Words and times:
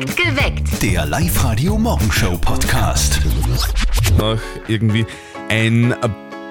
Geweckt. 0.00 0.80
Der 0.80 1.04
Live-Radio-Morgenshow-Podcast. 1.06 3.20
nach 4.16 4.38
irgendwie 4.68 5.04
ein 5.48 5.92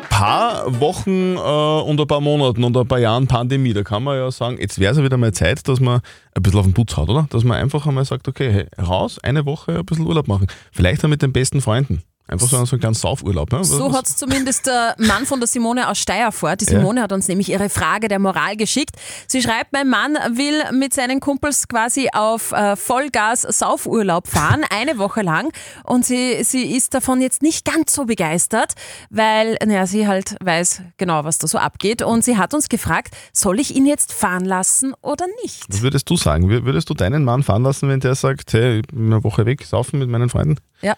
paar 0.10 0.78
Wochen 0.82 1.38
äh, 1.38 1.40
und 1.40 2.02
ein 2.02 2.08
paar 2.08 2.20
Monaten 2.20 2.66
und 2.66 2.76
ein 2.76 2.88
paar 2.88 3.00
Jahren 3.00 3.28
Pandemie, 3.28 3.72
da 3.72 3.84
kann 3.84 4.04
man 4.04 4.18
ja 4.18 4.30
sagen, 4.32 4.58
jetzt 4.60 4.80
wäre 4.80 4.92
es 4.92 4.98
ja 4.98 5.04
wieder 5.04 5.16
mal 5.16 5.34
Zeit, 5.34 5.66
dass 5.68 5.80
man 5.80 6.02
ein 6.36 6.44
bisschen 6.44 6.60
auf 6.60 6.66
den 6.66 6.74
Putz 6.74 6.98
haut, 6.98 7.10
oder? 7.10 7.28
Dass 7.30 7.46
man 7.46 7.58
einfach 7.58 7.88
einmal 7.88 8.04
sagt, 8.04 8.28
okay, 8.28 8.52
hey, 8.52 8.66
raus, 8.86 9.18
eine 9.20 9.46
Woche 9.46 9.80
ein 9.80 9.86
bisschen 9.86 10.06
Urlaub 10.06 10.28
machen. 10.28 10.48
Vielleicht 10.74 11.06
auch 11.06 11.10
mit 11.10 11.22
den 11.22 11.32
besten 11.32 11.62
Freunden. 11.62 12.04
Einfach 12.30 12.48
so, 12.50 12.66
so 12.66 12.76
einen 12.76 12.80
kleinen 12.82 12.94
Saufurlaub. 12.94 13.52
Ne? 13.54 13.64
So 13.64 13.94
hat 13.94 14.06
es 14.08 14.18
zumindest 14.18 14.68
der 14.68 14.96
Mann 14.98 15.26
von 15.26 15.40
der 15.40 15.48
Simone 15.48 15.88
aus 15.90 15.98
Steyr 15.98 16.32
vor. 16.32 16.56
Die 16.58 16.66
Simone 16.66 17.02
hat 17.02 17.12
uns 17.14 17.28
nämlich 17.30 17.50
ihre 17.50 17.70
Frage 17.70 18.08
der 18.10 18.20
Moral 18.20 18.58
geschickt. 18.58 18.96
Sie 19.28 19.42
schreibt, 19.42 19.72
mein 19.72 19.88
Mann 19.88 20.16
will 20.32 20.62
mit 20.74 20.94
seinen 20.94 21.20
Kumpels 21.22 21.68
quasi 21.70 22.10
auf 22.14 22.52
äh, 22.52 22.76
Vollgas 22.76 23.44
Saufurlaub 23.44 24.28
fahren, 24.28 24.66
eine 24.70 24.98
Woche 24.98 25.22
lang. 25.22 25.52
Und 25.86 26.06
sie, 26.06 26.44
sie 26.44 26.76
ist 26.76 26.94
davon 26.94 27.22
jetzt 27.22 27.42
nicht 27.42 27.64
ganz 27.66 27.94
so 27.94 28.06
begeistert, 28.06 28.74
weil 29.10 29.56
naja, 29.66 29.88
sie 29.88 30.08
halt 30.08 30.36
weiß 30.44 30.82
genau, 30.98 31.24
was 31.24 31.38
da 31.38 31.48
so 31.48 31.58
abgeht. 31.58 32.02
Und 32.02 32.24
sie 32.26 32.38
hat 32.38 32.54
uns 32.54 32.68
gefragt, 32.68 33.16
soll 33.32 33.60
ich 33.60 33.74
ihn 33.76 33.86
jetzt 33.86 34.12
fahren 34.12 34.44
lassen 34.46 34.94
oder 35.02 35.26
nicht? 35.44 35.64
Was 35.70 35.82
würdest 35.82 36.10
du 36.10 36.18
sagen? 36.18 36.50
Wür- 36.50 36.66
Würdest 36.66 36.90
du 36.90 36.94
deinen 36.94 37.24
Mann 37.24 37.44
fahren 37.44 37.64
lassen, 37.64 37.88
wenn 37.88 38.02
der 38.02 38.16
sagt, 38.16 38.52
hey, 38.52 38.80
ich 38.80 38.88
bin 38.88 39.06
eine 39.14 39.24
Woche 39.24 39.46
weg, 39.46 39.64
saufen 39.64 40.00
mit 40.00 40.10
meinen 40.10 40.30
Freunden? 40.30 40.58
Ja. 40.82 40.96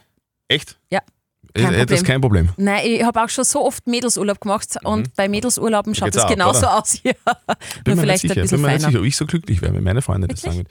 Echt? 0.48 0.79
Ja. 0.89 0.99
Äh, 1.53 1.62
Kein 1.62 1.73
äh, 1.73 1.85
Das 1.85 1.99
ist 1.99 2.05
kein 2.05 2.21
Problem. 2.21 2.49
Nein, 2.58 2.81
ich 2.85 3.03
habe 3.03 3.23
auch 3.23 3.30
schon 3.30 3.44
so 3.44 3.66
oft 3.66 3.88
Mädelsurlaub 3.88 4.40
gemacht 4.40 4.77
und 4.84 5.16
bei 5.16 5.27
Mädelsurlauben 5.27 5.95
schaut 5.95 6.16
es 6.16 6.21
ab, 6.21 6.30
genauso 6.30 6.59
oder? 6.59 6.80
aus 6.80 6.91
hier. 7.03 7.13
Bin 7.13 7.16
Nur 7.88 7.95
mir 7.95 8.02
vielleicht 8.02 8.23
nicht 8.23 8.34
sicher, 8.34 8.41
ein 8.41 8.44
bisschen 8.44 8.57
bin 8.57 8.62
mir 8.62 8.73
nicht 8.73 8.85
sicher, 8.85 8.99
ob 8.99 9.05
ich 9.05 9.16
so 9.16 9.26
glücklich 9.26 9.62
wäre, 9.62 9.73
wenn 9.73 9.84
meine 9.84 10.02
Freunde 10.02 10.27
das 10.27 10.41
sagen. 10.41 10.66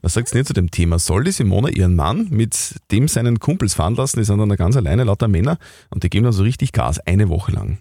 Was 0.00 0.14
sagt 0.14 0.32
ihr 0.32 0.44
zu 0.44 0.52
dem 0.52 0.70
Thema? 0.70 1.00
Soll 1.00 1.24
die 1.24 1.32
Simone 1.32 1.70
ihren 1.70 1.96
Mann 1.96 2.28
mit 2.30 2.76
dem 2.92 3.08
seinen 3.08 3.40
Kumpels 3.40 3.74
fahren 3.74 3.96
lassen? 3.96 4.20
Die 4.20 4.24
sind 4.24 4.38
dann 4.38 4.48
da 4.48 4.54
ganz 4.54 4.76
alleine, 4.76 5.02
lauter 5.02 5.26
Männer, 5.26 5.58
und 5.90 6.04
die 6.04 6.08
geben 6.10 6.22
dann 6.24 6.32
so 6.32 6.44
richtig 6.44 6.70
Gas, 6.72 7.00
eine 7.00 7.28
Woche 7.28 7.50
lang. 7.50 7.78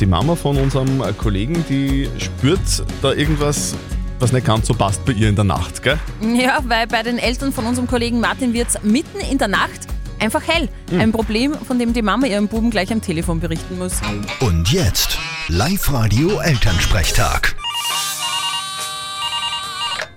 Die 0.00 0.06
Mama 0.06 0.36
von 0.36 0.56
unserem 0.56 1.02
äh, 1.02 1.12
Kollegen, 1.12 1.64
die 1.68 2.08
spürt 2.16 2.60
da 3.02 3.12
irgendwas, 3.12 3.74
was 4.20 4.32
nicht 4.32 4.46
ganz 4.46 4.66
so 4.68 4.72
passt 4.74 5.04
bei 5.04 5.12
ihr 5.12 5.28
in 5.28 5.34
der 5.34 5.44
Nacht, 5.44 5.82
gell? 5.82 5.98
Ja, 6.34 6.60
weil 6.66 6.86
bei 6.86 7.02
den 7.02 7.18
Eltern 7.18 7.52
von 7.52 7.66
unserem 7.66 7.88
Kollegen 7.88 8.18
Martin 8.18 8.54
wird 8.54 8.68
es 8.68 8.82
mitten 8.82 9.20
in 9.20 9.36
der 9.36 9.48
Nacht 9.48 9.80
einfach 10.20 10.42
hell. 10.46 10.68
Hm. 10.90 11.00
Ein 11.00 11.12
Problem, 11.12 11.54
von 11.54 11.78
dem 11.78 11.92
die 11.92 12.02
Mama 12.02 12.26
ihrem 12.26 12.48
Buben 12.48 12.70
gleich 12.70 12.92
am 12.92 13.00
Telefon 13.00 13.38
berichten 13.40 13.78
muss. 13.78 14.00
Und 14.40 14.70
jetzt 14.72 15.18
Live-Radio-Elternsprechtag. 15.48 17.54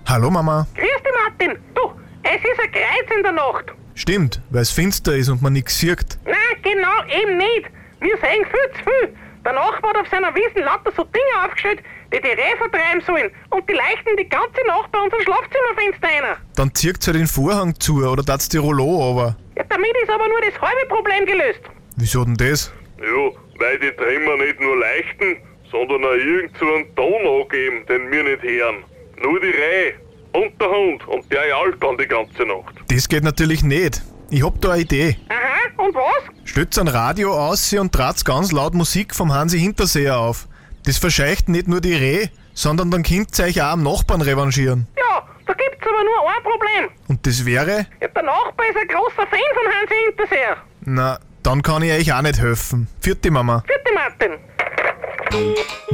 Hallo 0.08 0.30
Mama. 0.30 0.68
Grüß 0.76 0.86
dich, 0.86 1.14
Martin. 1.24 1.58
Du, 1.74 1.82
es 2.24 2.36
ist 2.36 2.60
ein 2.62 2.72
Kreuz 2.72 3.16
in 3.16 3.24
der 3.24 3.32
Nacht. 3.32 3.66
Stimmt, 3.96 4.40
weil 4.50 4.62
es 4.62 4.72
finster 4.72 5.16
ist 5.16 5.30
und 5.30 5.42
man 5.42 5.54
nichts 5.54 5.80
sieht. 5.80 6.20
Nein, 6.26 6.36
genau, 6.62 7.04
eben 7.08 7.38
nicht. 7.38 7.66
Wir 8.02 8.16
sehen 8.18 8.46
viel 8.46 8.78
zu 8.78 8.84
viel. 8.84 9.16
Der 9.44 9.54
Nachbar 9.54 9.92
hat 9.92 9.98
auf 9.98 10.08
seiner 10.10 10.34
Wiesen 10.36 10.64
lauter 10.64 10.92
so 10.96 11.04
Dinge 11.04 11.46
aufgestellt, 11.46 11.82
die 12.12 12.20
die 12.20 12.28
Rehe 12.28 12.58
vertreiben 12.58 13.02
sollen. 13.06 13.30
Und 13.52 13.70
die 13.70 13.74
leuchten 13.74 14.18
die 14.18 14.28
ganze 14.28 14.66
Nacht 14.68 14.92
bei 14.92 15.00
unserem 15.00 15.22
Schlafzimmerfenster 15.24 16.08
rein. 16.08 16.38
Dann 16.56 16.74
zieht 16.74 17.06
halt 17.06 17.16
den 17.16 17.28
Vorhang 17.28 17.80
zu 17.80 18.04
oder 18.06 18.24
tat's 18.24 18.50
die 18.50 18.58
Rollo 18.58 19.12
aber. 19.12 19.38
Ja, 19.58 19.64
damit 19.70 19.92
ist 20.04 20.10
aber 20.10 20.28
nur 20.28 20.42
das 20.42 20.60
halbe 20.62 20.88
Problem 20.88 21.26
gelöst. 21.26 21.62
Wieso 21.98 22.26
denn 22.26 22.36
das? 22.36 22.72
Ja, 23.00 23.32
weil 23.60 23.80
die 23.80 23.92
Trimmer 23.92 24.38
nicht 24.38 24.60
nur 24.60 24.76
leuchten, 24.76 25.38
sondern 25.72 26.04
auch 26.04 26.14
irgend 26.14 26.58
so 26.58 26.66
einen 26.66 26.96
Ton 26.96 27.42
angeben, 27.42 27.86
den 27.88 28.12
wir 28.12 28.24
nicht 28.24 28.44
hören. 28.44 28.84
Nur 29.22 29.40
die 29.40 29.52
Reihe 29.52 29.94
und 30.34 30.60
der 30.60 30.70
Hund 30.70 31.08
und 31.08 31.32
der 31.32 31.48
jault 31.48 31.82
dann 31.82 31.98
die 31.98 32.08
ganze 32.08 32.44
Nacht. 32.46 32.76
Das 32.90 33.08
geht 33.08 33.24
natürlich 33.24 33.64
nicht. 33.64 34.02
Ich 34.30 34.44
hab 34.44 34.60
da 34.60 34.72
eine 34.72 34.82
Idee. 34.82 35.18
Aha, 35.30 35.84
und 35.84 35.96
was? 35.96 36.24
Stellt's 36.44 36.78
ein 36.78 36.88
Radio 36.88 37.34
aus 37.34 37.72
und 37.74 37.94
trat's 37.94 38.26
ganz 38.26 38.52
laut 38.52 38.74
Musik 38.74 39.16
vom 39.16 39.34
Hansi 39.34 39.60
Hinterseher 39.60 40.18
auf. 40.18 40.48
Das 40.86 40.98
verscheucht 40.98 41.48
nicht 41.48 41.68
nur 41.68 41.80
die 41.80 41.94
Reh, 41.94 42.28
sondern 42.54 42.92
dann 42.92 43.04
könnt's 43.04 43.40
euch 43.40 43.62
auch 43.62 43.72
am 43.72 43.84
Nachbarn 43.84 44.22
revanchieren. 44.22 44.88
Gibt's 45.86 46.00
aber 46.00 46.04
nur 46.04 46.30
ein 46.30 46.44
Problem. 46.44 46.90
Und 47.08 47.28
das 47.28 47.46
wäre? 47.46 47.86
Ja, 48.02 48.08
der 48.08 48.24
Nachbar 48.24 48.66
ist 48.70 48.78
ein 48.78 48.88
großer 48.88 49.28
Fan 49.28 49.40
von 49.54 49.72
Hansi 49.72 49.94
Hinterseher. 50.08 50.58
Na, 50.82 51.20
dann 51.44 51.62
kann 51.62 51.84
ich 51.84 51.92
euch 51.92 52.14
auch 52.14 52.22
nicht 52.24 52.40
helfen. 52.40 52.88
Vierte 53.00 53.30
Mama. 53.30 53.64
Vierte 53.68 53.94
Martin. 53.94 54.40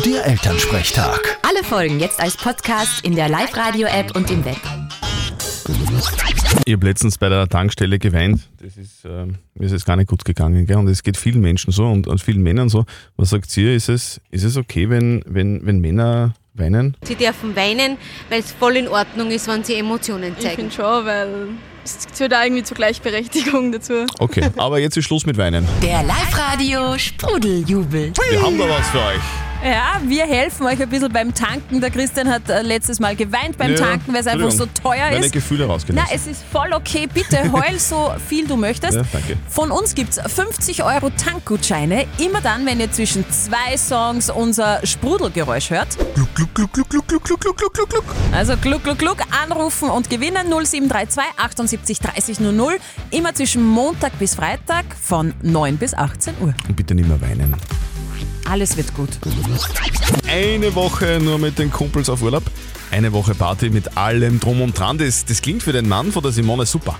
Der 0.06 0.26
Elternsprechtag. 0.28 1.40
Alle 1.42 1.64
Folgen 1.64 2.00
jetzt 2.00 2.22
als 2.22 2.38
Podcast 2.38 3.04
in 3.04 3.16
der 3.16 3.28
Live-Radio-App 3.28 4.16
und 4.16 4.32
im 4.32 4.46
Web. 4.46 4.58
Ich 6.66 6.74
habe 6.74 6.86
letztens 6.86 7.18
bei 7.18 7.28
der 7.28 7.50
Tankstelle 7.50 8.00
geweint. 8.00 8.50
Das 8.62 8.78
ist, 8.78 9.04
ähm, 9.04 9.40
mir 9.56 9.66
ist 9.66 9.74
es 9.74 9.84
gar 9.84 9.98
nicht 9.98 10.08
gut 10.10 10.24
gegangen. 10.24 10.66
Gell? 10.66 10.78
Und 10.78 10.88
es 10.88 11.04
geht 11.04 11.18
vielen 11.18 11.42
Menschen 11.42 11.72
so 11.72 11.86
und, 11.86 12.08
und 12.08 12.22
vielen 12.22 12.44
Männern 12.44 12.70
so. 12.70 12.86
Was 13.18 13.32
sagt 13.32 13.56
ihr? 13.58 13.76
Ist 13.76 13.90
es, 13.90 14.22
ist 14.30 14.44
es 14.44 14.56
okay, 14.56 14.90
wenn, 14.90 15.22
wenn, 15.26 15.66
wenn 15.66 15.82
Männer 15.82 16.34
weinen? 16.54 16.98
Sie 17.04 17.16
dürfen 17.16 17.56
weinen, 17.56 17.98
weil 18.30 18.40
es 18.42 18.52
voll 18.52 18.78
in 18.78 18.88
Ordnung 18.88 19.32
ist, 19.32 19.48
wenn 19.48 19.64
sie 19.64 19.76
Emotionen 19.76 20.34
Ich 20.38 20.44
zeigen. 20.44 20.56
finde 20.56 20.76
schon, 20.76 21.06
weil 21.06 21.48
es 21.84 22.08
gehört 22.16 22.34
auch 22.34 22.44
irgendwie 22.44 22.64
zur 22.64 22.76
Gleichberechtigung 22.78 23.72
dazu. 23.72 24.06
Okay, 24.20 24.50
aber 24.58 24.80
jetzt 24.80 24.98
ist 24.98 25.06
Schluss 25.06 25.26
mit 25.26 25.38
Weinen. 25.38 25.68
Der 25.82 26.04
Live-Radio 26.04 26.98
Sprudeljubel. 26.98 28.12
Wir 28.30 28.42
haben 28.42 28.58
da 28.58 28.70
was 28.70 28.88
für 28.90 29.00
euch. 29.00 29.22
Ja, 29.64 30.02
wir 30.04 30.24
helfen 30.26 30.66
euch 30.66 30.82
ein 30.82 30.90
bisschen 30.90 31.12
beim 31.14 31.34
Tanken. 31.36 31.82
Der 31.82 31.92
Christian 31.92 32.28
hat 32.28 32.50
äh, 32.50 32.64
letztes 32.64 33.00
Mal 33.00 33.16
geweint 33.16 33.60
beim 33.60 33.72
Ja, 33.72 33.78
Tanken, 33.78 34.12
weil 34.12 34.22
es 34.22 34.28
einfach 34.28 34.50
so 34.50 34.66
teuer 34.66 35.12
Meine 35.12 35.26
ist. 35.26 35.32
Gefühle 35.34 35.66
Na, 35.68 35.74
rausgelassen. 35.74 36.10
es 36.16 36.26
ist 36.26 36.44
voll 36.52 36.74
okay. 36.74 37.08
Bitte 37.14 37.52
heul 37.54 37.78
so 37.78 38.12
viel 38.28 38.48
du 38.48 38.58
möchtest. 38.58 38.96
Ja, 38.96 39.04
danke. 39.14 39.38
Von 39.50 39.70
uns 39.70 39.94
gibt 39.94 40.18
es 40.18 40.34
50 40.34 40.84
Euro 40.84 41.12
Tankgutscheine. 41.12 42.08
Immer 42.18 42.42
dann, 42.42 42.66
wenn 42.66 42.80
ihr 42.80 42.92
zwischen 42.92 43.24
zwei 43.30 43.78
Songs 43.78 44.32
unser 44.32 44.84
Sprudelgeräusch 44.84 45.70
hört. 45.70 45.96
Gluck, 46.16 46.34
gluck, 46.34 46.54
gluck, 46.56 46.74
gluck, 46.74 46.90
gluck, 46.90 47.08
gluck, 47.08 47.24
gluck, 47.26 47.58
gluck, 47.58 47.74
gluck, 47.76 47.90
gluck. 47.90 48.06
Also 48.32 48.58
gluck, 48.58 48.84
gluck, 48.84 48.98
gluck, 48.98 49.18
anrufen 49.44 49.90
und 49.92 50.10
gewinnen 50.10 50.48
0732 50.50 51.24
78 51.38 52.00
30 52.00 52.40
00. 52.40 52.78
Immer 53.12 53.36
zwischen 53.36 53.64
Montag 53.64 54.18
bis 54.18 54.34
Freitag 54.34 54.86
von 55.00 55.36
9 55.44 55.78
bis 55.78 55.94
18 55.94 56.34
Uhr. 56.42 56.56
Und 56.68 56.76
bitte 56.76 56.96
nicht 56.96 57.08
mehr 57.08 57.22
weinen. 57.22 57.56
Alles 58.52 58.76
wird 58.76 58.94
gut. 58.96 59.08
Eine 60.28 60.76
Woche 60.76 61.22
nur 61.24 61.40
mit 61.40 61.58
den 61.58 61.72
Kumpels 61.72 62.10
auf 62.10 62.22
Urlaub. 62.22 62.44
Eine 62.92 63.14
Woche 63.14 63.34
Party 63.34 63.70
mit 63.70 63.96
allem 63.96 64.42
drum 64.42 64.62
und 64.62 64.78
dran. 64.78 64.98
Das, 64.98 65.24
das 65.24 65.42
klingt 65.42 65.64
für 65.64 65.72
den 65.72 65.88
Mann 65.88 66.12
von 66.12 66.22
der 66.22 66.34
Simone 66.34 66.66
super. 66.66 67.00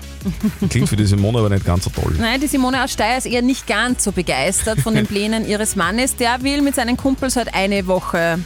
Klingt 0.70 0.88
für 0.88 0.96
die 0.96 1.04
Simone 1.04 1.40
aber 1.40 1.50
nicht 1.50 1.66
ganz 1.66 1.84
so 1.84 1.90
toll. 1.90 2.14
Nein, 2.18 2.40
die 2.40 2.46
Simone 2.46 2.82
aus 2.82 2.92
Steyr 2.92 3.18
ist 3.18 3.26
eher 3.26 3.42
nicht 3.42 3.66
ganz 3.66 4.02
so 4.02 4.12
begeistert 4.12 4.80
von 4.80 4.94
den 4.94 5.06
Plänen 5.12 5.46
ihres 5.46 5.76
Mannes. 5.76 6.16
Der 6.16 6.42
will 6.42 6.62
mit 6.62 6.74
seinen 6.74 6.96
Kumpels 6.96 7.36
halt 7.36 7.52
eine 7.52 7.86
Woche 7.86 8.38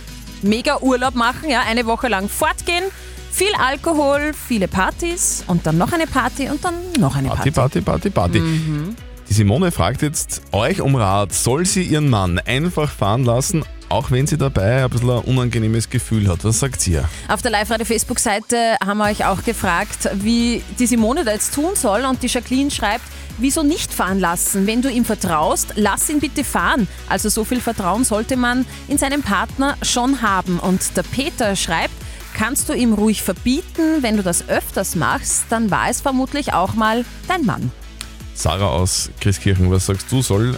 mega 0.43 0.81
Urlaub 0.81 1.15
machen, 1.15 1.49
ja, 1.49 1.61
eine 1.61 1.87
Woche 1.87 2.09
lang 2.09 2.29
fortgehen. 2.29 2.83
Viel 3.31 3.55
Alkohol, 3.57 4.33
viele 4.35 4.67
Partys 4.67 5.45
und 5.47 5.65
dann 5.65 5.79
noch 5.79 5.93
eine 5.93 6.09
Party 6.09 6.51
und 6.51 6.65
dann 6.65 6.75
noch 6.99 7.15
eine 7.15 7.29
Party, 7.29 7.53
Party. 7.53 7.81
Party, 7.83 8.11
Party, 8.11 8.41
Party. 8.41 8.97
Die 9.29 9.35
Simone 9.35 9.73
fragt 9.73 10.03
jetzt 10.03 10.43
euch 10.53 10.81
um 10.81 10.95
Rat. 10.95 11.33
Soll 11.33 11.67
sie 11.67 11.83
ihren 11.83 12.09
Mann 12.09 12.39
einfach 12.39 12.91
fahren 12.91 13.25
lassen, 13.25 13.65
auch 13.89 14.13
wenn 14.13 14.29
sie 14.29 14.39
dabei 14.39 14.85
ein 14.85 14.91
bisschen 14.91 15.11
ein 15.11 15.19
unangenehmes 15.19 15.91
Gefühl 15.91 16.29
hat? 16.29 16.45
Was 16.45 16.61
sagt 16.61 16.87
ihr? 16.87 17.09
Auf 17.29 17.43
der 17.43 17.51
Live-Radio-Facebook-Seite 17.51 18.77
haben 18.85 18.99
wir 18.99 19.07
euch 19.07 19.25
auch 19.25 19.43
gefragt, 19.43 20.09
wie 20.15 20.63
die 20.79 20.87
Simone 20.87 21.25
da 21.25 21.33
jetzt 21.33 21.55
tun 21.55 21.75
soll. 21.75 22.05
Und 22.05 22.23
die 22.23 22.29
Jacqueline 22.29 22.71
schreibt, 22.71 23.05
wieso 23.39 23.65
nicht 23.65 23.93
fahren 23.93 24.21
lassen? 24.21 24.69
Wenn 24.69 24.81
du 24.81 24.91
ihm 24.91 25.05
vertraust, 25.05 25.73
lass 25.75 26.09
ihn 26.09 26.21
bitte 26.21 26.45
fahren. 26.45 26.87
Also 27.09 27.29
so 27.29 27.45
viel 27.45 27.61
Vertrauen 27.61 28.05
sollte 28.05 28.37
man 28.37 28.65
in 28.87 28.97
seinen 28.97 29.23
Partner 29.23 29.77
schon 29.83 30.23
haben. 30.23 30.61
Und 30.61 30.97
der 30.97 31.03
Peter 31.03 31.57
schreibt, 31.57 31.95
kannst 32.33 32.69
du 32.69 32.75
ihm 32.75 32.93
ruhig 32.93 33.25
verbieten, 33.25 34.03
wenn 34.03 34.17
du 34.17 34.23
das 34.23 34.49
öfters 34.49 34.95
machst, 34.95 35.47
dann 35.51 35.71
war 35.73 35.91
es 35.91 36.01
vermutlich 36.01 36.53
auch 36.53 36.75
mal 36.75 37.05
dein 37.27 37.45
Mann. 37.45 37.73
Sarah 38.37 38.69
aus 38.69 39.11
Christkirchen, 39.21 39.71
was 39.71 39.87
sagst 39.87 40.13
du? 40.13 40.21
Soll 40.21 40.57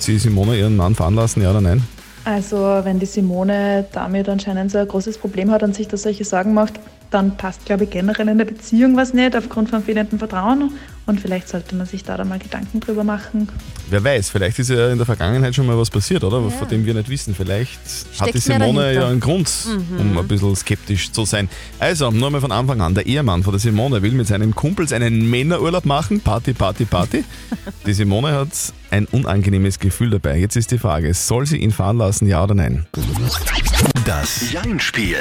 sie 0.00 0.18
Simone 0.18 0.58
ihren 0.58 0.76
Mann 0.76 0.96
fahren 0.96 1.14
lassen, 1.14 1.42
ja 1.42 1.50
oder 1.50 1.60
nein? 1.60 1.82
Also 2.24 2.56
wenn 2.82 2.98
die 2.98 3.06
Simone 3.06 3.86
damit 3.92 4.28
anscheinend 4.28 4.72
so 4.72 4.78
ein 4.78 4.88
großes 4.88 5.16
Problem 5.16 5.50
hat 5.50 5.62
und 5.62 5.74
sich 5.74 5.88
da 5.88 5.96
solche 5.96 6.24
Sorgen 6.24 6.52
macht, 6.52 6.80
dann 7.10 7.36
passt, 7.36 7.64
glaube 7.64 7.84
ich, 7.84 7.90
generell 7.90 8.28
in 8.28 8.38
der 8.38 8.44
Beziehung 8.44 8.96
was 8.96 9.14
nicht 9.14 9.36
aufgrund 9.36 9.70
von 9.70 9.82
fehlendem 9.82 10.18
Vertrauen. 10.18 10.72
Und 11.10 11.20
vielleicht 11.20 11.48
sollte 11.48 11.74
man 11.74 11.88
sich 11.88 12.04
da 12.04 12.16
dann 12.16 12.28
mal 12.28 12.38
Gedanken 12.38 12.78
drüber 12.78 13.02
machen. 13.02 13.48
Wer 13.88 14.04
weiß, 14.04 14.30
vielleicht 14.30 14.60
ist 14.60 14.70
ja 14.70 14.92
in 14.92 14.96
der 14.96 15.06
Vergangenheit 15.06 15.56
schon 15.56 15.66
mal 15.66 15.76
was 15.76 15.90
passiert, 15.90 16.22
oder? 16.22 16.48
Von 16.48 16.68
dem 16.68 16.86
wir 16.86 16.94
nicht 16.94 17.08
wissen. 17.08 17.34
Vielleicht 17.34 17.80
hat 18.20 18.32
die 18.32 18.38
Simone 18.38 18.94
ja 18.94 19.08
einen 19.08 19.18
Grund, 19.18 19.50
um 19.98 20.16
ein 20.16 20.28
bisschen 20.28 20.54
skeptisch 20.54 21.10
zu 21.10 21.24
sein. 21.24 21.48
Also, 21.80 22.12
nur 22.12 22.30
mal 22.30 22.40
von 22.40 22.52
Anfang 22.52 22.80
an. 22.80 22.94
Der 22.94 23.06
Ehemann 23.06 23.42
von 23.42 23.52
der 23.52 23.58
Simone 23.58 24.02
will 24.02 24.12
mit 24.12 24.28
seinen 24.28 24.54
Kumpels 24.54 24.92
einen 24.92 25.28
Männerurlaub 25.28 25.84
machen. 25.84 26.20
Party, 26.20 26.52
Party, 26.52 26.84
Party. 26.84 27.24
die 27.86 27.92
Simone 27.92 28.30
hat 28.30 28.50
ein 28.92 29.06
unangenehmes 29.06 29.80
Gefühl 29.80 30.10
dabei. 30.10 30.38
Jetzt 30.38 30.54
ist 30.54 30.70
die 30.70 30.78
Frage, 30.78 31.12
soll 31.12 31.44
sie 31.44 31.56
ihn 31.56 31.72
fahren 31.72 31.98
lassen, 31.98 32.28
ja 32.28 32.44
oder 32.44 32.54
nein? 32.54 32.86
Das 34.04 34.52
Jein-Spiel. 34.52 35.16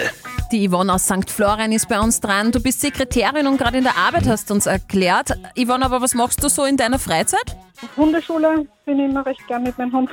Die 0.51 0.67
Yvonne 0.67 0.93
aus 0.93 1.05
St. 1.05 1.29
Florian 1.29 1.71
ist 1.71 1.87
bei 1.87 1.99
uns 1.99 2.21
dran. 2.21 2.51
Du 2.51 2.59
bist 2.59 2.81
Sekretärin 2.81 3.45
und 3.45 3.57
gerade 3.57 3.77
in 3.77 3.83
der 3.83 3.97
Arbeit 3.97 4.27
hast 4.27 4.49
du 4.49 4.55
uns 4.55 4.65
erklärt. 4.65 5.37
Yvonne, 5.55 5.85
aber 5.85 6.01
was 6.01 6.15
machst 6.15 6.43
du 6.43 6.49
so 6.49 6.65
in 6.65 6.75
deiner 6.75 6.97
Freizeit? 6.97 7.55
Hundeschule 7.95 8.65
bin 8.85 8.99
ich 8.99 9.09
immer 9.09 9.25
recht 9.25 9.45
gern 9.47 9.63
mit 9.63 9.77
meinem 9.77 9.93
Hund. 9.93 10.09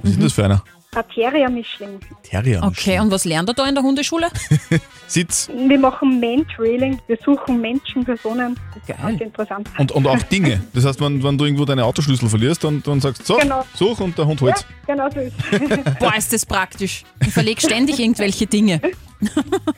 Was 0.00 0.10
ist 0.10 0.16
denn 0.16 0.22
das 0.22 0.32
für 0.32 0.44
einer? 0.44 0.62
Ein 0.98 1.04
Terrier-Mischling. 1.14 2.00
Terrier. 2.24 2.60
Okay, 2.64 2.98
und 2.98 3.10
was 3.12 3.24
lernt 3.24 3.48
er 3.48 3.54
da 3.54 3.66
in 3.68 3.74
der 3.74 3.84
Hundeschule? 3.84 4.28
Sitz. 5.06 5.48
Wir 5.48 5.78
machen 5.78 6.18
Mentrailing. 6.18 6.98
Wir 7.06 7.16
suchen 7.24 7.60
Menschen, 7.60 8.04
Personen. 8.04 8.58
Das 8.74 8.82
ist 8.82 8.88
Geil. 8.88 8.96
ganz 9.10 9.20
interessant. 9.20 9.68
Und, 9.78 9.92
und 9.92 10.06
auch 10.08 10.20
Dinge. 10.22 10.60
Das 10.74 10.84
heißt, 10.84 11.00
wenn, 11.00 11.22
wenn 11.22 11.38
du 11.38 11.44
irgendwo 11.44 11.64
deine 11.64 11.84
Autoschlüssel 11.84 12.28
verlierst 12.28 12.64
und 12.64 12.86
dann 12.86 13.00
sagst, 13.00 13.24
so, 13.24 13.36
Genau. 13.36 13.64
such 13.74 14.00
und 14.00 14.18
der 14.18 14.26
Hund 14.26 14.40
holt's. 14.40 14.66
Genau 14.86 15.08
so 15.10 15.20
ist 15.20 15.34
Boah, 16.00 16.14
ist 16.16 16.32
das 16.32 16.44
praktisch. 16.44 17.04
Ich 17.24 17.32
verleg 17.32 17.60
ständig 17.60 18.00
irgendwelche 18.00 18.46
Dinge. 18.46 18.80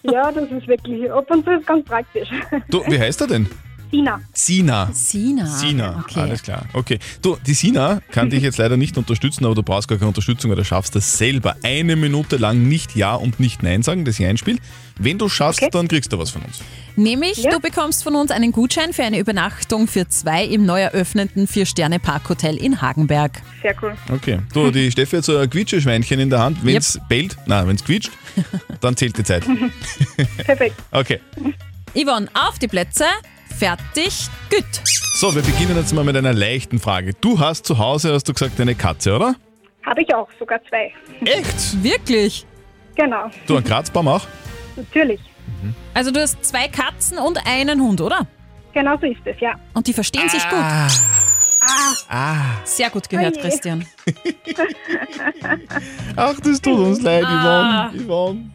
Ja, 0.02 0.32
das 0.32 0.50
ist 0.50 0.66
wirklich, 0.66 1.10
ab 1.10 1.30
und 1.30 1.44
zu 1.44 1.50
ist 1.52 1.66
ganz 1.66 1.84
praktisch. 1.84 2.28
Du, 2.68 2.82
wie 2.88 2.98
heißt 2.98 3.20
er 3.20 3.26
denn? 3.26 3.46
Sina. 3.90 4.20
Sina. 4.32 4.90
Sina. 4.92 5.46
Sina, 5.46 6.04
Okay. 6.04 6.20
alles 6.20 6.42
klar. 6.42 6.64
Okay. 6.72 6.98
Du, 7.22 7.36
die 7.46 7.54
Sina 7.54 8.00
kann 8.10 8.30
dich 8.30 8.42
jetzt 8.42 8.58
leider 8.58 8.76
nicht 8.76 8.96
unterstützen, 8.96 9.44
aber 9.44 9.54
du 9.54 9.62
brauchst 9.62 9.88
gar 9.88 9.98
keine 9.98 10.08
Unterstützung, 10.08 10.50
weil 10.50 10.56
du 10.56 10.64
schaffst 10.64 10.94
das 10.94 11.18
selber. 11.18 11.56
Eine 11.62 11.96
Minute 11.96 12.36
lang 12.36 12.68
nicht 12.68 12.94
Ja 12.96 13.14
und 13.14 13.40
nicht 13.40 13.62
Nein 13.62 13.82
sagen, 13.82 14.04
das 14.04 14.18
Ja-Spiel. 14.18 14.58
Wenn 14.98 15.18
du 15.18 15.28
schaffst, 15.28 15.66
dann 15.72 15.88
kriegst 15.88 16.12
du 16.12 16.18
was 16.18 16.30
von 16.30 16.42
uns. 16.42 16.60
Nämlich, 16.96 17.38
Ja. 17.38 17.50
du 17.52 17.60
bekommst 17.60 18.02
von 18.04 18.14
uns 18.14 18.30
einen 18.30 18.52
Gutschein 18.52 18.92
für 18.92 19.02
eine 19.02 19.18
Übernachtung 19.18 19.88
für 19.88 20.06
zwei 20.08 20.44
im 20.44 20.66
neu 20.66 20.80
eröffneten 20.80 21.46
Vier-Sterne-Parkhotel 21.46 22.56
in 22.56 22.82
Hagenberg. 22.82 23.40
Sehr 23.62 23.74
cool. 23.82 23.94
Okay. 24.12 24.40
Du, 24.52 24.70
die 24.70 24.90
Steffi 24.92 25.16
hat 25.16 25.24
so 25.24 25.36
ein 25.38 25.48
Quietscheschweinchen 25.48 26.20
in 26.20 26.28
der 26.30 26.40
Hand. 26.40 26.58
Wenn 26.64 26.76
es 26.76 27.00
bellt, 27.08 27.36
nein, 27.46 27.66
wenn 27.68 27.76
es 27.76 27.84
quietscht, 27.84 28.10
dann 28.80 28.96
zählt 28.96 29.16
die 29.16 29.24
Zeit. 29.24 29.44
Perfekt. 30.44 30.76
Okay. 30.90 31.20
Yvonne, 31.94 32.28
auf 32.34 32.58
die 32.60 32.68
Plätze, 32.68 33.04
fertig, 33.64 34.28
gut. 34.50 34.64
So, 35.18 35.34
wir 35.34 35.42
beginnen 35.42 35.76
jetzt 35.76 35.92
mal 35.92 36.02
mit 36.02 36.16
einer 36.16 36.32
leichten 36.32 36.78
Frage. 36.78 37.12
Du 37.20 37.38
hast 37.38 37.66
zu 37.66 37.76
Hause, 37.78 38.14
hast 38.14 38.26
du 38.26 38.32
gesagt, 38.32 38.58
eine 38.58 38.74
Katze, 38.74 39.14
oder? 39.14 39.34
Habe 39.84 40.02
ich 40.02 40.14
auch, 40.14 40.28
sogar 40.38 40.60
zwei. 40.68 40.92
Echt? 41.24 41.82
Wirklich? 41.82 42.46
Genau, 42.96 43.30
Du, 43.46 43.56
einen 43.56 43.64
Kratzbaum 43.64 44.08
auch? 44.08 44.26
natürlich. 44.76 45.20
Also 45.92 46.10
du 46.10 46.20
hast 46.20 46.42
zwei 46.44 46.68
Katzen 46.68 47.18
und 47.18 47.38
einen 47.46 47.80
Hund, 47.82 48.00
oder? 48.00 48.26
Genau 48.72 48.96
so 48.98 49.06
ist 49.06 49.20
es, 49.26 49.38
ja. 49.40 49.54
Und 49.74 49.86
die 49.86 49.92
verstehen 49.92 50.28
sich 50.30 50.42
gut. 50.48 50.58
Ah, 50.58 50.88
Ah. 52.08 52.36
Sehr 52.64 52.88
gut 52.88 53.08
gehört, 53.10 53.36
Oje. 53.36 53.42
Christian. 53.42 53.84
Ach, 56.16 56.34
das 56.40 56.60
tut 56.62 56.78
uns 56.78 57.02
leid, 57.02 57.24
Ah. 57.26 57.90
Yvonne. 57.92 58.04
Yvonne. 58.04 58.50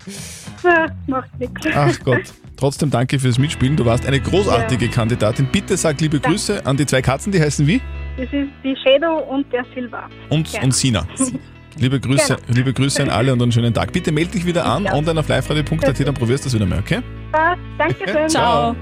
ah, 0.64 0.88
macht 1.06 1.40
nichts. 1.40 1.68
Ach 1.76 2.00
Gott. 2.04 2.24
Trotzdem 2.58 2.90
danke 2.90 3.20
fürs 3.20 3.38
Mitspielen. 3.38 3.76
Du 3.76 3.86
warst 3.86 4.06
eine 4.06 4.20
großartige 4.20 4.88
Kandidatin. 4.90 5.48
Bitte 5.52 5.76
sag 5.78 6.00
liebe 6.02 6.20
Grüße 6.20 6.66
an 6.66 6.78
die 6.78 6.86
zwei 6.86 7.02
Katzen, 7.02 7.32
die 7.32 7.42
heißen 7.42 7.66
wie? 7.68 7.82
Das 8.18 8.28
ist 8.32 8.50
die 8.64 8.76
Shadow 8.84 9.18
und 9.30 9.52
der 9.52 9.66
Silva. 9.74 10.08
Und, 10.30 10.48
und 10.64 10.74
Sina. 10.74 11.06
Liebe 11.78 12.00
Grüße, 12.00 12.36
Genau. 12.38 12.58
liebe 12.58 12.72
Grüße 12.72 13.04
an 13.04 13.10
alle 13.10 13.34
und 13.34 13.42
einen 13.42 13.52
schönen 13.52 13.74
Tag. 13.74 13.92
Bitte 13.92 14.14
melde 14.14 14.32
dich 14.32 14.46
wieder 14.46 14.66
an, 14.66 14.88
online 14.88 15.20
auf 15.20 15.28
liveradio.at, 15.28 16.00
dann 16.08 16.14
probierst 16.14 16.46
du 16.46 16.48
das 16.48 16.54
wieder 16.54 16.66
mal, 16.66 16.80
okay? 16.80 17.02
Passt, 17.34 17.60
danke 17.78 17.96
schön. 18.10 18.30
Ciao. 18.30 18.74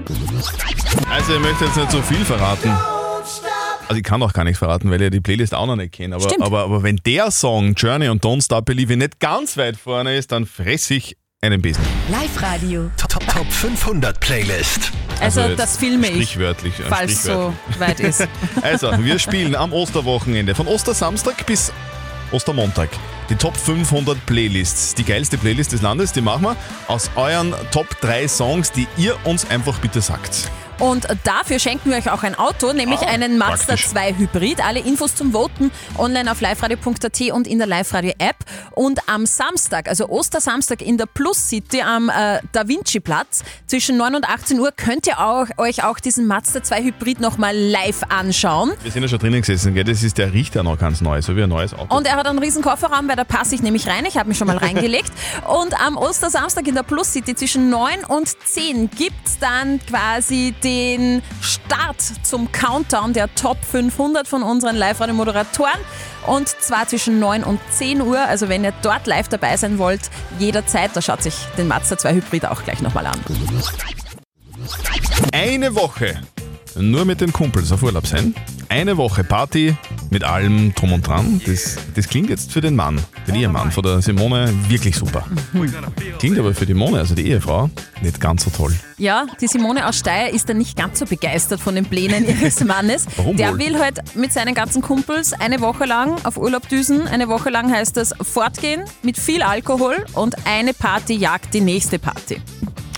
Also, 1.10 1.34
ich 1.34 1.40
möchte 1.40 1.64
jetzt 1.64 1.76
nicht 1.76 1.90
so 1.90 2.00
viel 2.02 2.24
verraten. 2.24 2.70
Also, 3.88 3.96
ich 3.96 4.04
kann 4.04 4.22
auch 4.22 4.32
gar 4.32 4.44
nichts 4.44 4.60
verraten, 4.60 4.90
weil 4.90 4.98
ich 5.00 5.06
ja 5.06 5.10
die 5.10 5.20
Playlist 5.20 5.54
auch 5.56 5.66
noch 5.66 5.74
nicht 5.74 5.90
kenne. 5.92 6.14
Aber, 6.14 6.28
aber, 6.46 6.60
aber 6.62 6.82
wenn 6.84 7.00
der 7.04 7.32
Song 7.32 7.74
Journey 7.74 8.08
und 8.10 8.24
Don't 8.24 8.44
Stop 8.44 8.64
Believing 8.66 8.98
nicht 8.98 9.18
ganz 9.18 9.56
weit 9.56 9.76
vorne 9.76 10.14
ist, 10.16 10.30
dann 10.30 10.46
fresse 10.46 10.94
ich 10.94 11.16
einen 11.44 11.60
Besen. 11.60 11.84
Live-Radio. 12.10 12.90
Top, 12.96 13.10
Top, 13.10 13.26
Top 13.28 13.52
500 13.52 14.18
Playlist. 14.18 14.90
Also, 15.20 15.42
jetzt 15.42 15.58
das 15.58 15.76
filme 15.76 16.08
ich, 16.08 16.14
Sprichwörtlich. 16.30 16.80
äh, 16.80 16.84
falls 16.88 17.22
so 17.22 17.54
weit 17.78 18.00
ist. 18.00 18.26
Also, 18.62 18.92
wir 19.04 19.18
spielen 19.18 19.54
am 19.54 19.72
Osterwochenende 19.72 20.54
von 20.54 20.66
Ostersamstag 20.66 21.44
bis 21.46 21.72
Ostermontag. 22.32 22.88
Die 23.28 23.36
Top 23.36 23.56
500 23.56 24.24
Playlists. 24.26 24.94
Die 24.94 25.04
geilste 25.04 25.38
Playlist 25.38 25.72
des 25.72 25.82
Landes, 25.82 26.12
die 26.12 26.20
machen 26.20 26.42
wir 26.42 26.56
aus 26.88 27.10
euren 27.14 27.54
Top 27.70 28.00
3 28.00 28.26
Songs, 28.28 28.72
die 28.72 28.86
ihr 28.96 29.16
uns 29.24 29.48
einfach 29.48 29.78
bitte 29.78 30.00
sagt. 30.00 30.50
Und 30.80 31.06
dafür 31.24 31.58
schenken 31.58 31.90
wir 31.90 31.98
euch 31.98 32.10
auch 32.10 32.22
ein 32.22 32.34
Auto, 32.34 32.72
nämlich 32.72 33.00
Ah, 33.00 33.06
einen 33.06 33.38
Mazda 33.38 33.74
praktisch. 33.74 33.88
2 33.88 34.14
Hybrid. 34.18 34.64
Alle 34.64 34.80
Infos 34.80 35.14
zum 35.14 35.32
Voten 35.32 35.70
online 35.98 36.30
auf 36.30 36.40
liveradio.at 36.40 37.20
und 37.32 37.46
in 37.46 37.58
der 37.58 37.66
Live-Radio-App. 37.66 38.36
Und 38.72 39.00
am 39.08 39.26
Samstag, 39.26 39.88
also 39.88 40.08
Ostersamstag 40.08 40.82
in 40.82 40.98
der 40.98 41.06
Plus 41.06 41.48
City 41.48 41.80
am 41.82 42.08
äh, 42.08 42.40
Da 42.52 42.66
Vinci-Platz 42.68 43.42
zwischen 43.66 43.96
9 43.96 44.16
und 44.16 44.28
18 44.28 44.58
Uhr 44.58 44.72
könnt 44.72 45.06
ihr 45.06 45.18
auch, 45.20 45.46
euch 45.58 45.84
auch 45.84 45.98
diesen 46.00 46.26
Mazda 46.26 46.62
2 46.62 46.82
Hybrid 46.82 47.20
nochmal 47.20 47.56
live 47.56 48.02
anschauen. 48.08 48.72
Wir 48.82 48.90
sind 48.90 49.02
ja 49.02 49.08
schon 49.08 49.18
drinnen 49.18 49.40
gesessen, 49.40 49.74
gell? 49.74 49.84
Das 49.84 50.02
ist, 50.02 50.18
der 50.18 50.32
riecht 50.32 50.54
ja 50.54 50.62
noch 50.62 50.78
ganz 50.78 51.00
neu, 51.00 51.22
so 51.22 51.36
wie 51.36 51.42
ein 51.42 51.48
neues 51.48 51.74
Auto. 51.74 51.94
Und 51.94 52.06
er 52.06 52.16
hat 52.16 52.26
einen 52.26 52.38
riesen 52.38 52.62
Kofferraum, 52.62 53.08
weil 53.08 53.16
da 53.16 53.24
passe 53.24 53.54
ich 53.54 53.62
nämlich 53.62 53.86
rein. 53.86 54.04
Ich 54.06 54.16
habe 54.16 54.28
mich 54.28 54.38
schon 54.38 54.46
mal 54.48 54.56
reingelegt. 54.58 55.12
Und 55.46 55.80
am 55.80 55.96
Ostersamstag 55.96 56.66
in 56.66 56.74
der 56.74 56.82
Plus 56.82 57.12
City 57.12 57.34
zwischen 57.34 57.70
9 57.70 58.04
und 58.04 58.28
10 58.44 58.90
gibt's 58.90 59.38
dann 59.38 59.80
quasi 59.86 60.54
den 60.64 61.22
Start 61.40 62.00
zum 62.22 62.50
Countdown 62.50 63.12
der 63.12 63.32
Top 63.34 63.58
500 63.64 64.26
von 64.26 64.42
unseren 64.42 64.76
Live-Radio-Moderatoren. 64.76 65.78
Und 66.26 66.48
zwar 66.48 66.88
zwischen 66.88 67.20
9 67.20 67.44
und 67.44 67.60
10 67.70 68.00
Uhr. 68.00 68.18
Also 68.18 68.48
wenn 68.48 68.64
ihr 68.64 68.72
dort 68.82 69.06
live 69.06 69.28
dabei 69.28 69.56
sein 69.56 69.78
wollt, 69.78 70.10
jederzeit, 70.38 70.90
da 70.94 71.02
schaut 71.02 71.22
sich 71.22 71.34
den 71.58 71.68
Mazda 71.68 71.98
2 71.98 72.14
Hybrid 72.14 72.46
auch 72.46 72.64
gleich 72.64 72.80
nochmal 72.80 73.06
an. 73.06 73.20
Eine 75.32 75.74
Woche 75.74 76.20
nur 76.76 77.04
mit 77.04 77.20
den 77.20 77.32
Kumpels 77.32 77.70
auf 77.70 77.82
Urlaub 77.82 78.06
sein. 78.06 78.34
Eine 78.74 78.96
Woche 78.96 79.22
Party 79.22 79.76
mit 80.10 80.24
allem 80.24 80.74
drum 80.74 80.94
und 80.94 81.06
dran. 81.06 81.40
Das, 81.46 81.76
das 81.94 82.08
klingt 82.08 82.28
jetzt 82.28 82.50
für 82.50 82.60
den 82.60 82.74
Mann, 82.74 83.00
den 83.28 83.36
Ehemann 83.36 83.70
von 83.70 83.84
der 83.84 84.02
Simone, 84.02 84.52
wirklich 84.68 84.96
super. 84.96 85.24
Klingt 86.18 86.40
aber 86.40 86.52
für 86.54 86.66
die 86.66 86.74
Mone, 86.74 86.98
also 86.98 87.14
die 87.14 87.28
Ehefrau, 87.28 87.70
nicht 88.02 88.20
ganz 88.20 88.42
so 88.42 88.50
toll. 88.50 88.74
Ja, 88.98 89.26
die 89.40 89.46
Simone 89.46 89.86
aus 89.86 90.00
Steyr 90.00 90.30
ist 90.30 90.48
dann 90.48 90.58
nicht 90.58 90.76
ganz 90.76 90.98
so 90.98 91.06
begeistert 91.06 91.60
von 91.60 91.76
den 91.76 91.84
Plänen 91.84 92.26
ihres 92.40 92.64
Mannes. 92.64 93.06
Warum 93.14 93.36
Der 93.36 93.52
wohl? 93.52 93.60
will 93.60 93.78
halt 93.78 94.16
mit 94.16 94.32
seinen 94.32 94.56
ganzen 94.56 94.82
Kumpels 94.82 95.34
eine 95.34 95.60
Woche 95.60 95.84
lang 95.84 96.16
auf 96.24 96.36
Urlaub 96.36 96.68
düsen. 96.68 97.06
Eine 97.06 97.28
Woche 97.28 97.50
lang 97.50 97.70
heißt 97.70 97.96
das 97.96 98.12
fortgehen 98.22 98.86
mit 99.04 99.18
viel 99.18 99.42
Alkohol 99.42 100.04
und 100.14 100.34
eine 100.48 100.74
Party 100.74 101.14
jagt 101.14 101.54
die 101.54 101.60
nächste 101.60 102.00
Party. 102.00 102.40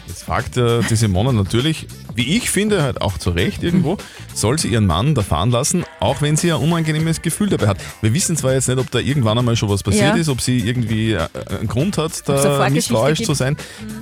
Jetzt 0.07 0.23
fragt 0.23 0.57
äh, 0.57 0.81
die 0.89 0.97
Simone 0.97 1.35
natürlich, 1.35 1.87
wie 2.17 2.37
ich 2.37 2.51
finde, 2.51 2.83
halt 2.83 3.01
auch 3.01 3.19
zu 3.19 3.31
Recht 3.31 3.63
irgendwo, 3.63 3.97
soll 4.35 4.59
sie 4.59 4.69
ihren 4.69 4.87
Mann 4.87 5.15
da 5.15 5.23
fahren 5.23 5.51
lassen, 5.51 5.85
auch 6.01 6.23
wenn 6.23 6.37
sie 6.37 6.51
ein 6.53 6.61
unangenehmes 6.61 7.23
Gefühl 7.23 7.49
dabei 7.49 7.69
hat. 7.69 7.79
Wir 8.01 8.13
wissen 8.15 8.37
zwar 8.37 8.55
jetzt 8.55 8.69
nicht, 8.69 8.79
ob 8.79 8.91
da 8.91 8.99
irgendwann 8.99 9.39
einmal 9.39 9.55
schon 9.57 9.69
was 9.69 9.83
passiert 9.83 10.15
Ja. 10.15 10.21
ist, 10.21 10.29
ob 10.29 10.41
sie 10.41 10.59
irgendwie 10.59 11.13
äh, 11.13 11.29
einen 11.59 11.69
Grund 11.69 11.99
hat, 11.99 12.13
eine 12.27 12.37
da 12.37 12.43
Vorgeschichte 12.43 12.73
misstrauisch 12.75 13.19
gibt. 13.19 13.27
zu 13.27 13.35
sein, 13.35 13.57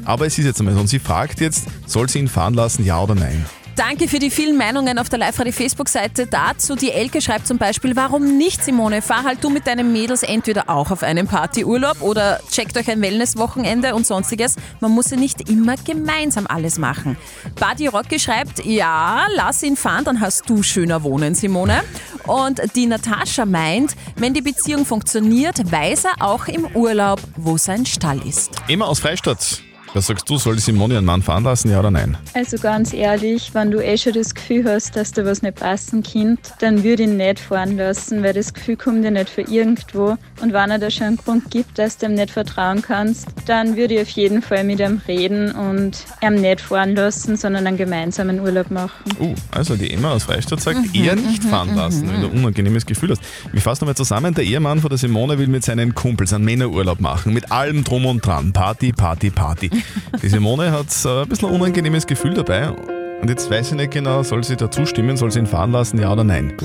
aber 0.04 0.26
es 0.26 0.38
ist 0.38 0.44
jetzt 0.46 0.60
einmal 0.60 0.74
so. 0.74 0.80
Und 0.80 0.86
sie 0.88 0.98
fragt 0.98 1.40
jetzt, 1.40 1.64
soll 1.86 2.08
sie 2.08 2.20
ihn 2.20 2.28
fahren 2.28 2.54
lassen, 2.54 2.84
ja 2.84 3.00
oder 3.02 3.14
nein? 3.14 3.44
Danke 3.76 4.06
für 4.06 4.20
die 4.20 4.30
vielen 4.30 4.56
Meinungen 4.56 5.00
auf 5.00 5.08
der 5.08 5.18
Live-Radio-Facebook-Seite 5.18 6.28
dazu. 6.28 6.76
Die 6.76 6.92
Elke 6.92 7.20
schreibt 7.20 7.48
zum 7.48 7.58
Beispiel, 7.58 7.96
warum 7.96 8.38
nicht, 8.38 8.62
Simone? 8.62 9.02
Fahr 9.02 9.24
halt 9.24 9.42
du 9.42 9.50
mit 9.50 9.66
deinen 9.66 9.92
Mädels 9.92 10.22
entweder 10.22 10.70
auch 10.70 10.92
auf 10.92 11.02
einen 11.02 11.26
Partyurlaub 11.26 12.00
oder 12.00 12.38
checkt 12.52 12.76
euch 12.76 12.88
ein 12.88 13.02
Wellnesswochenende 13.02 13.96
und 13.96 14.06
sonstiges. 14.06 14.54
Man 14.78 14.92
muss 14.92 15.10
ja 15.10 15.16
nicht 15.16 15.48
immer 15.50 15.74
gemeinsam 15.76 16.46
alles 16.46 16.78
machen. 16.78 17.16
Buddy 17.58 17.88
Rocky 17.88 18.20
schreibt, 18.20 18.64
ja, 18.64 19.26
lass 19.34 19.64
ihn 19.64 19.76
fahren, 19.76 20.04
dann 20.04 20.20
hast 20.20 20.48
du 20.48 20.62
schöner 20.62 21.02
wohnen, 21.02 21.34
Simone. 21.34 21.82
Und 22.26 22.60
die 22.76 22.86
Natascha 22.86 23.44
meint, 23.44 23.96
wenn 24.16 24.34
die 24.34 24.42
Beziehung 24.42 24.86
funktioniert, 24.86 25.72
weiß 25.72 26.04
er 26.04 26.24
auch 26.24 26.46
im 26.46 26.66
Urlaub, 26.74 27.20
wo 27.36 27.58
sein 27.58 27.86
Stall 27.86 28.24
ist. 28.24 28.52
Immer 28.68 28.86
aus 28.86 29.00
Freistadt. 29.00 29.62
Was 29.94 30.08
sagst 30.08 30.28
du, 30.28 30.36
soll 30.38 30.56
die 30.56 30.60
Simone 30.60 30.94
ihren 30.94 31.04
Mann 31.04 31.22
fahren 31.22 31.44
lassen, 31.44 31.70
ja 31.70 31.78
oder 31.78 31.90
nein? 31.90 32.16
Also 32.34 32.58
ganz 32.58 32.92
ehrlich, 32.92 33.54
wenn 33.54 33.70
du 33.70 33.78
eh 33.78 33.96
schon 33.96 34.12
das 34.12 34.34
Gefühl 34.34 34.64
hast, 34.64 34.96
dass 34.96 35.12
da 35.12 35.24
was 35.24 35.40
nicht 35.42 35.54
passen 35.54 36.02
kann, 36.02 36.36
dann 36.58 36.82
würde 36.82 37.04
ich 37.04 37.08
ihn 37.08 37.16
nicht 37.16 37.38
fahren 37.38 37.76
lassen, 37.76 38.22
weil 38.24 38.32
das 38.32 38.52
Gefühl 38.52 38.76
kommt 38.76 39.04
ja 39.04 39.12
nicht 39.12 39.30
von 39.30 39.46
irgendwo. 39.46 40.16
Und 40.40 40.52
wenn 40.52 40.70
er 40.70 40.78
da 40.80 40.90
schon 40.90 41.06
einen 41.06 41.16
Grund 41.16 41.48
gibt, 41.50 41.78
dass 41.78 41.96
du 41.96 42.06
ihm 42.06 42.14
nicht 42.14 42.30
vertrauen 42.32 42.82
kannst, 42.82 43.28
dann 43.46 43.76
würde 43.76 43.94
ich 43.94 44.02
auf 44.02 44.08
jeden 44.08 44.42
Fall 44.42 44.64
mit 44.64 44.80
ihm 44.80 45.00
reden 45.06 45.52
und 45.52 46.04
ihm 46.20 46.34
nicht 46.34 46.60
fahren 46.60 46.96
lassen, 46.96 47.36
sondern 47.36 47.66
einen 47.66 47.76
gemeinsamen 47.76 48.40
Urlaub 48.40 48.72
machen. 48.72 48.92
Uh, 49.20 49.34
also 49.52 49.76
die 49.76 49.92
Emma 49.92 50.10
aus 50.10 50.24
Freistadt 50.24 50.60
sagt, 50.60 50.74
Mhm, 50.78 50.90
eher 51.04 51.14
nicht 51.14 51.44
fahren 51.44 51.74
lassen, 51.76 52.10
wenn 52.10 52.20
du 52.20 52.26
ein 52.28 52.38
unangenehmes 52.38 52.84
Gefühl 52.84 53.10
hast. 53.10 53.22
Wir 53.52 53.60
fassen 53.60 53.84
nochmal 53.84 53.94
zusammen, 53.96 54.34
der 54.34 54.42
Ehemann 54.44 54.80
von 54.80 54.88
der 54.88 54.98
Simone 54.98 55.38
will 55.38 55.46
mit 55.46 55.64
seinen 55.64 55.94
Kumpels 55.94 56.32
einen 56.32 56.44
Männerurlaub 56.44 57.00
machen, 57.00 57.32
mit 57.32 57.52
allem 57.52 57.84
drum 57.84 58.06
und 58.06 58.26
dran. 58.26 58.52
Party, 58.52 58.92
Party, 58.92 59.30
Party. 59.30 59.70
Die 60.22 60.28
Simone 60.28 60.72
hat 60.72 60.86
äh, 61.04 61.22
ein 61.22 61.28
bisschen 61.28 61.48
ein 61.48 61.54
unangenehmes 61.54 62.06
Gefühl 62.06 62.34
dabei. 62.34 62.70
Und 62.70 63.28
jetzt 63.28 63.50
weiß 63.50 63.68
ich 63.68 63.74
nicht 63.74 63.92
genau, 63.92 64.22
soll 64.22 64.44
sie 64.44 64.56
da 64.56 64.70
zustimmen, 64.70 65.16
soll 65.16 65.30
sie 65.30 65.38
ihn 65.38 65.46
fahren 65.46 65.72
lassen, 65.72 65.98
ja 65.98 66.12
oder 66.12 66.24
nein? 66.24 66.56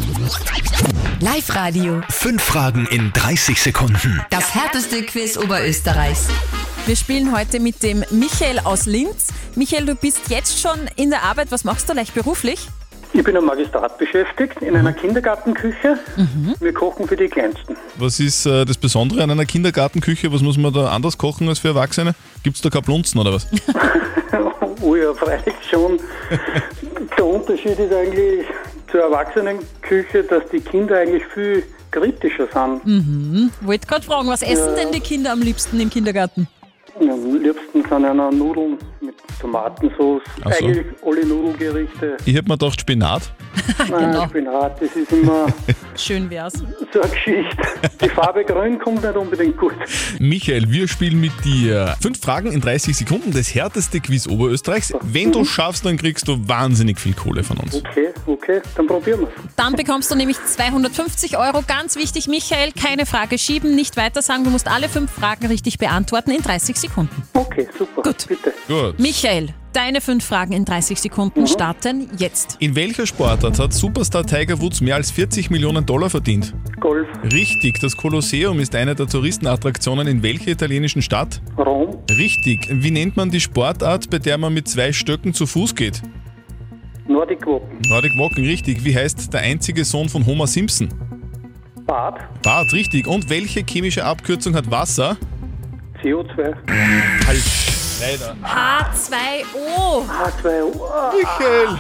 Live-Radio. 1.22 2.02
Fünf 2.10 2.42
Fragen 2.44 2.86
in 2.88 3.14
30 3.14 3.62
Sekunden. 3.62 4.22
Das 4.30 4.54
härteste 4.54 5.04
Quiz 5.04 5.38
Oberösterreichs. 5.38 6.28
Wir 6.86 6.96
spielen 6.96 7.36
heute 7.36 7.60
mit 7.60 7.84
dem 7.84 8.04
Michael 8.12 8.60
aus 8.60 8.86
Linz. 8.88 9.28
Michael, 9.56 9.86
du 9.86 9.96
bist 9.96 10.30
jetzt 10.30 10.60
schon 10.60 10.80
in 10.96 11.12
der 11.12 11.24
Arbeit. 11.24 11.52
Was 11.52 11.64
machst 11.64 11.88
du 11.90 11.94
leicht 11.94 12.14
beruflich? 12.14 12.68
Ich 13.12 13.24
bin 13.24 13.36
am 13.36 13.46
Magistrat 13.46 13.98
beschäftigt, 13.98 14.62
in 14.62 14.76
einer 14.76 14.94
Kindergartenküche. 14.94 15.98
Mhm. 16.16 16.56
Wir 16.60 16.74
kochen 16.74 17.08
für 17.08 17.16
die 17.16 17.28
Kleinsten. 17.28 17.76
Was 17.98 18.20
ist 18.20 18.46
äh, 18.46 18.66
das 18.66 18.78
Besondere 18.78 19.24
an 19.24 19.32
einer 19.32 19.46
Kindergartenküche? 19.46 20.32
Was 20.32 20.42
muss 20.42 20.58
man 20.58 20.72
da 20.74 20.90
anders 20.90 21.18
kochen 21.18 21.50
als 21.50 21.60
für 21.60 21.70
Erwachsene? 21.70 22.14
Gibt 22.44 22.58
es 22.58 22.62
da 22.62 22.70
keine 22.70 22.84
Blunzen 22.84 23.20
oder 23.20 23.34
was? 23.34 23.48
oh 24.82 24.96
ja, 24.96 25.14
freilich 25.14 25.56
schon. 25.70 26.00
Der 27.18 27.26
Unterschied 27.26 27.80
ist 27.80 27.94
eigentlich 27.94 28.46
zur 28.92 29.02
Erwachsenenküche, 29.02 30.24
dass 30.24 30.44
die 30.52 30.60
Kinder 30.60 31.00
eigentlich 31.00 31.26
viel 31.34 31.64
kritischer 31.92 32.48
sind. 32.54 32.86
Mhm. 32.86 33.50
Wollte 33.62 33.88
gerade 33.88 34.06
fragen, 34.06 34.28
was 34.28 34.42
essen 34.42 34.76
denn 34.76 34.92
die 34.92 35.00
Kinder 35.00 35.32
am 35.32 35.42
liebsten 35.42 35.80
im 35.80 35.90
Kindergarten? 35.90 36.48
Ja, 37.00 37.14
am 37.14 37.42
liebsten 37.42 37.82
sind 37.82 37.94
einer 37.94 38.32
Nudeln 38.32 38.78
Tomatensauce. 39.40 40.22
Ach 40.44 40.54
so. 40.54 40.66
Eigentlich 40.66 40.86
alle 41.06 41.26
Nudelgerichte. 41.26 42.18
Ich 42.26 42.36
hätte 42.36 42.48
mir 42.50 42.58
gedacht 42.58 42.82
Spinat. 42.82 43.32
Nein, 43.90 44.12
Genau. 44.12 44.26
Spinat, 44.28 44.82
das 44.82 44.96
ist 44.96 45.12
immer 45.12 45.48
Schön 45.96 46.30
wär's. 46.30 46.54
so 46.94 47.02
eine 47.02 47.12
Geschichte. 47.12 47.58
Die 48.02 48.10
Farbe 48.10 48.44
grün 48.46 48.80
kommt 48.80 49.04
nicht 49.04 49.16
unbedingt 49.16 49.58
gut. 49.58 49.74
Michael, 50.20 50.72
wir 50.72 50.88
spielen 50.88 51.20
mit 51.20 51.32
dir. 51.44 51.96
Fünf 52.02 52.22
Fragen 52.22 52.52
in 52.52 52.62
30 52.62 52.96
Sekunden, 52.96 53.32
das 53.32 53.54
härteste 53.54 54.00
Quiz 54.00 54.28
Oberösterreichs. 54.28 54.94
Wenn 55.02 55.32
du 55.32 55.44
schaffst, 55.46 55.86
dann 55.86 55.98
kriegst 55.98 56.28
du 56.28 56.48
wahnsinnig 56.48 57.00
viel 57.00 57.14
Kohle 57.14 57.44
von 57.44 57.58
uns. 57.58 57.76
Okay, 57.76 58.10
okay, 58.26 58.62
dann 58.76 58.88
probieren 58.88 59.22
wir's. 59.22 59.30
Dann 59.56 59.74
bekommst 59.76 60.10
du 60.12 60.16
nämlich 60.16 60.38
250 60.44 61.38
Euro. 61.38 61.64
Ganz 61.68 61.96
wichtig, 61.96 62.28
Michael, 62.28 62.72
keine 62.72 63.06
Frage 63.06 63.38
schieben, 63.38 63.76
nicht 63.76 63.98
weiter 63.98 64.22
sagen. 64.22 64.44
Du 64.44 64.50
musst 64.50 64.68
alle 64.68 64.90
fünf 64.90 65.12
Fragen 65.12 65.48
richtig 65.48 65.78
beantworten 65.78 66.32
in 66.32 66.42
30 66.42 66.78
Sekunden. 66.78 67.24
Okay, 67.34 67.68
super. 67.78 68.02
Gut. 68.02 68.28
Bitte. 68.28 68.54
Gut. 68.68 69.00
Michael, 69.00 69.50
deine 69.74 70.02
fünf 70.02 70.26
Fragen 70.26 70.54
in 70.54 70.66
30 70.66 71.00
Sekunden 71.00 71.48
starten 71.48 72.10
jetzt. 72.18 72.58
In 72.60 72.76
welcher 72.76 73.06
Sportart 73.06 73.60
hat 73.60 73.74
Superstar 73.74 74.26
Tiger 74.26 74.60
Woods 74.62 74.82
mehr 74.82 74.96
als 74.96 75.12
40 75.12 75.50
Millionen 75.50 75.86
Dollar 75.86 76.10
verdient? 76.10 76.54
Golf. 76.80 77.08
Richtig, 77.32 77.80
das 77.82 77.96
Kolosseum 77.96 78.60
ist 78.60 78.76
eine 78.76 78.96
der 78.96 79.08
Touristenattraktionen 79.08 80.08
in 80.08 80.24
welcher 80.24 80.52
italienischen 80.52 81.02
Stadt? 81.02 81.42
Rom. 81.58 81.98
Richtig. 82.10 82.68
Wie 82.72 82.92
nennt 82.92 83.18
man 83.18 83.30
die 83.30 83.40
Sportart, 83.40 84.10
bei 84.10 84.20
der 84.20 84.38
man 84.38 84.54
mit 84.54 84.68
zwei 84.68 84.92
Stöcken 84.94 85.34
zu 85.34 85.46
Fuß 85.46 85.76
geht? 85.76 86.02
Nordic 87.08 87.46
Walken. 87.46 87.80
Nordic 87.90 88.12
Walking, 88.18 88.46
richtig. 88.46 88.84
Wie 88.86 88.96
heißt 88.96 89.34
der 89.34 89.42
einzige 89.42 89.84
Sohn 89.84 90.10
von 90.10 90.26
Homer 90.26 90.48
Simpson? 90.48 90.90
Bad. 91.86 92.20
Bart, 92.44 92.72
richtig. 92.72 93.08
Und 93.08 93.30
welche 93.30 93.64
chemische 93.68 94.06
Abkürzung 94.06 94.54
hat 94.56 94.70
Wasser? 94.70 95.18
CO2. 96.04 96.56
Falsch. 97.26 97.79
Leider. 98.00 98.36
H2O. 98.44 100.06
H2O. 100.08 101.12
Michael. 101.14 101.80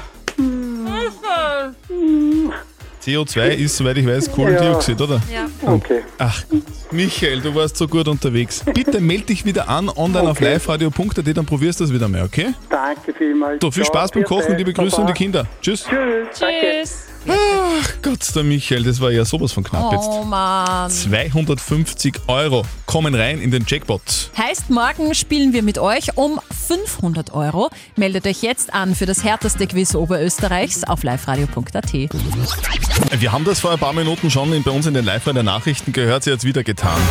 CO2 3.01 3.49
ist, 3.55 3.77
soweit 3.77 3.97
ich 3.97 4.05
weiß, 4.05 4.31
Kohlendioxid, 4.31 4.99
oder? 5.01 5.21
Ja. 5.33 5.47
Okay. 5.65 6.01
Ach, 6.17 6.43
Michael, 6.91 7.41
du 7.41 7.55
warst 7.55 7.77
so 7.77 7.87
gut 7.87 8.07
unterwegs. 8.07 8.63
Bitte 8.73 8.99
melde 8.99 9.25
dich 9.27 9.45
wieder 9.45 9.69
an, 9.69 9.89
online 9.89 10.29
auf 10.29 10.37
Okay. 10.37 10.53
liveradio.at, 10.53 11.37
dann 11.37 11.45
probierst 11.45 11.79
du 11.79 11.85
das 11.85 11.93
wieder 11.93 12.09
mal, 12.09 12.23
okay? 12.23 12.53
Danke 12.69 13.13
vielmals. 13.13 13.59
So, 13.61 13.71
viel 13.71 13.85
Spaß 13.85 14.11
beim 14.11 14.25
Kochen, 14.25 14.57
liebe 14.57 14.73
Grüße 14.73 14.99
an 14.99 15.07
die. 15.07 15.13
Kinder. 15.13 15.45
Tschüss. 15.61 15.85
Tschüss. 15.85 16.39
Danke. 16.39 16.55
Tschüss. 16.81 17.05
Ach 17.27 17.93
Gott, 18.01 18.35
der 18.35 18.43
Michael, 18.43 18.83
das 18.83 19.01
war 19.01 19.11
ja 19.11 19.25
sowas 19.25 19.51
von 19.51 19.63
knapp 19.63 19.91
jetzt. 19.91 20.07
Oh 20.09 20.23
Mann. 20.23 20.89
250 20.89 22.15
Euro 22.27 22.63
kommen 22.85 23.13
rein 23.13 23.41
in 23.41 23.51
den 23.51 23.65
Jackpot. 23.67 24.31
Heißt, 24.37 24.69
morgen 24.69 25.13
spielen 25.13 25.53
wir 25.53 25.63
mit 25.63 25.77
euch 25.77 26.17
um 26.17 26.39
500 26.67 27.33
Euro. 27.33 27.69
Meldet 27.95 28.25
euch 28.25 28.41
jetzt 28.41 28.73
an 28.73 28.95
für 28.95 29.05
das 29.05 29.23
härteste 29.23 29.67
Quiz 29.67 29.95
Oberösterreichs 29.95 30.83
auf 30.83 31.03
liveradio.at. 31.03 31.93
Wir 31.93 33.31
haben 33.31 33.45
das 33.45 33.59
vor 33.59 33.71
ein 33.71 33.79
paar 33.79 33.93
Minuten 33.93 34.31
schon 34.31 34.53
in, 34.53 34.63
bei 34.63 34.71
uns 34.71 34.85
in 34.85 34.93
den 34.93 35.05
live 35.05 35.25
der 35.25 35.43
Nachrichten 35.43 35.93
gehört, 35.93 36.23
sie 36.23 36.31
hat 36.31 36.39
es 36.39 36.45
wieder 36.45 36.63
getan. 36.63 37.01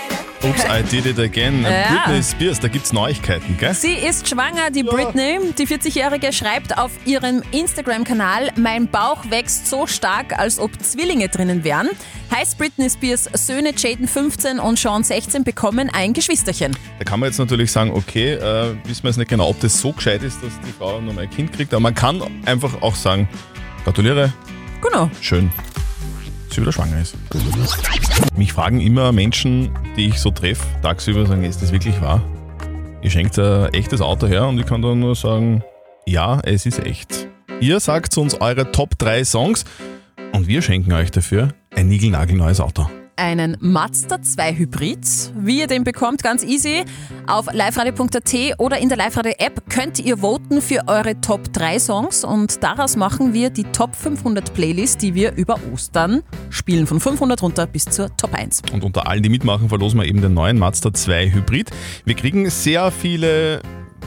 Ups, 0.44 0.66
I 0.66 0.84
did 0.84 1.06
it 1.06 1.18
again. 1.20 1.64
Ja. 1.64 2.04
Britney 2.06 2.22
Spears, 2.22 2.60
da 2.60 2.68
gibt's 2.68 2.92
Neuigkeiten, 2.92 3.58
gell? 3.58 3.74
Sie 3.74 3.94
ist 3.94 4.28
schwanger, 4.28 4.72
die 4.72 4.84
Britney. 4.84 5.40
Die 5.58 5.66
40-Jährige 5.66 6.34
schreibt 6.34 6.78
auf 6.78 6.92
ihrem 7.06 7.42
Instagram-Kanal, 7.52 8.50
mein 8.58 8.90
Bauch 8.90 9.24
wächst 9.30 9.68
so 9.70 9.88
stark, 9.88 10.38
als 10.38 10.60
ob 10.60 10.72
Zwillinge 10.84 11.30
drinnen 11.30 11.64
wären. 11.64 11.88
Heißt 12.36 12.58
Britney 12.58 12.90
Spears 12.90 13.30
Söhne 13.34 13.72
Jaden 13.78 14.06
15 14.06 14.60
und 14.60 14.78
Sean 14.78 15.04
16 15.04 15.46
bekommen 15.46 15.90
ein 15.94 16.12
Geschwisterchen. 16.12 16.76
Da 17.00 17.06
kann 17.06 17.22
man 17.22 17.30
jetzt 17.30 17.38
natürlich 17.40 17.72
sagen, 17.72 17.92
okay, 17.92 18.34
äh, 18.34 18.76
wissen 18.84 19.04
wir 19.04 19.12
jetzt 19.12 19.18
nicht 19.18 19.30
genau, 19.30 19.48
ob 19.48 19.60
das 19.62 19.80
so 19.80 19.94
gescheit 19.94 20.24
ist, 20.24 20.44
dass 20.44 20.52
die 20.68 20.74
Frau 20.78 21.00
nur 21.00 21.14
mal 21.14 21.22
ein 21.22 21.30
Kind 21.30 21.54
kriegt, 21.54 21.74
aber 21.74 21.80
man 21.82 21.96
kann 21.96 22.22
einfach 22.46 22.82
auch 22.82 22.96
sagen, 22.96 23.30
gratuliere, 23.86 24.34
Genau. 24.82 25.10
schön, 25.22 25.50
sie 26.54 26.62
wieder 26.62 26.72
schwanger 26.72 27.02
ist. 27.02 27.16
Mich 28.38 28.54
fragen 28.54 28.80
immer 28.80 29.12
Menschen, 29.12 29.72
die 29.98 30.08
ich 30.08 30.20
so 30.20 30.32
treffe, 30.32 30.64
tagsüber 30.82 31.26
sagen, 31.26 31.44
ist 31.44 31.62
das 31.62 31.72
wirklich 31.72 32.00
wahr? 32.02 32.22
Ihr 33.02 33.10
schenkt 33.10 33.38
ein 33.38 33.74
echtes 33.74 34.02
Auto 34.02 34.28
her 34.28 34.48
und 34.48 34.60
ich 34.60 34.66
kann 34.66 34.82
dann 34.82 35.00
nur 35.00 35.16
sagen, 35.16 35.64
ja, 36.06 36.40
es 36.44 36.66
ist 36.66 36.80
echt. 36.80 37.28
Ihr 37.60 37.80
sagt 37.80 38.18
uns 38.18 38.40
eure 38.42 38.72
Top 38.72 38.98
3 38.98 39.24
Songs 39.26 39.66
und 40.32 40.48
wir 40.48 40.62
schenken 40.62 40.94
euch 40.94 41.12
dafür 41.12 41.50
ein 41.76 41.88
niegelnagelneues 41.88 42.60
Auto. 42.60 42.90
Einen 43.16 43.58
Mazda 43.60 44.22
2 44.22 44.56
Hybrid. 44.56 45.00
Wie 45.36 45.60
ihr 45.60 45.68
den 45.68 45.84
bekommt, 45.84 46.24
ganz 46.24 46.44
easy. 46.44 46.84
Auf 47.28 47.52
liveradio.at 47.52 48.60
oder 48.60 48.78
in 48.78 48.90
der 48.90 48.98
Live-Radio-App 48.98 49.70
könnt 49.70 50.00
ihr 50.00 50.18
voten 50.18 50.62
für 50.62 50.88
eure 50.88 51.20
Top 51.22 51.52
3 51.54 51.80
Songs 51.80 52.24
und 52.24 52.64
daraus 52.64 52.96
machen 52.96 53.34
wir 53.34 53.50
die 53.50 53.64
Top 53.64 53.96
500 53.96 54.54
Playlist, 54.54 55.02
die 55.02 55.16
wir 55.16 55.34
über 55.36 55.60
Ostern 55.74 56.22
spielen. 56.50 56.88
Von 56.88 57.00
500 57.00 57.42
runter 57.42 57.68
bis 57.68 57.86
zur 57.86 58.16
Top 58.18 58.34
1. 58.34 58.64
Und 58.72 58.84
unter 58.84 59.08
allen, 59.08 59.24
die 59.24 59.30
mitmachen, 59.30 59.70
verlosen 59.70 60.00
wir 60.00 60.08
eben 60.08 60.22
den 60.22 60.34
neuen 60.34 60.60
Mazda 60.60 60.94
2 60.94 61.32
Hybrid. 61.32 61.72
Wir 62.06 62.16
kriegen 62.16 62.50
sehr 62.50 62.92
viele 62.92 63.62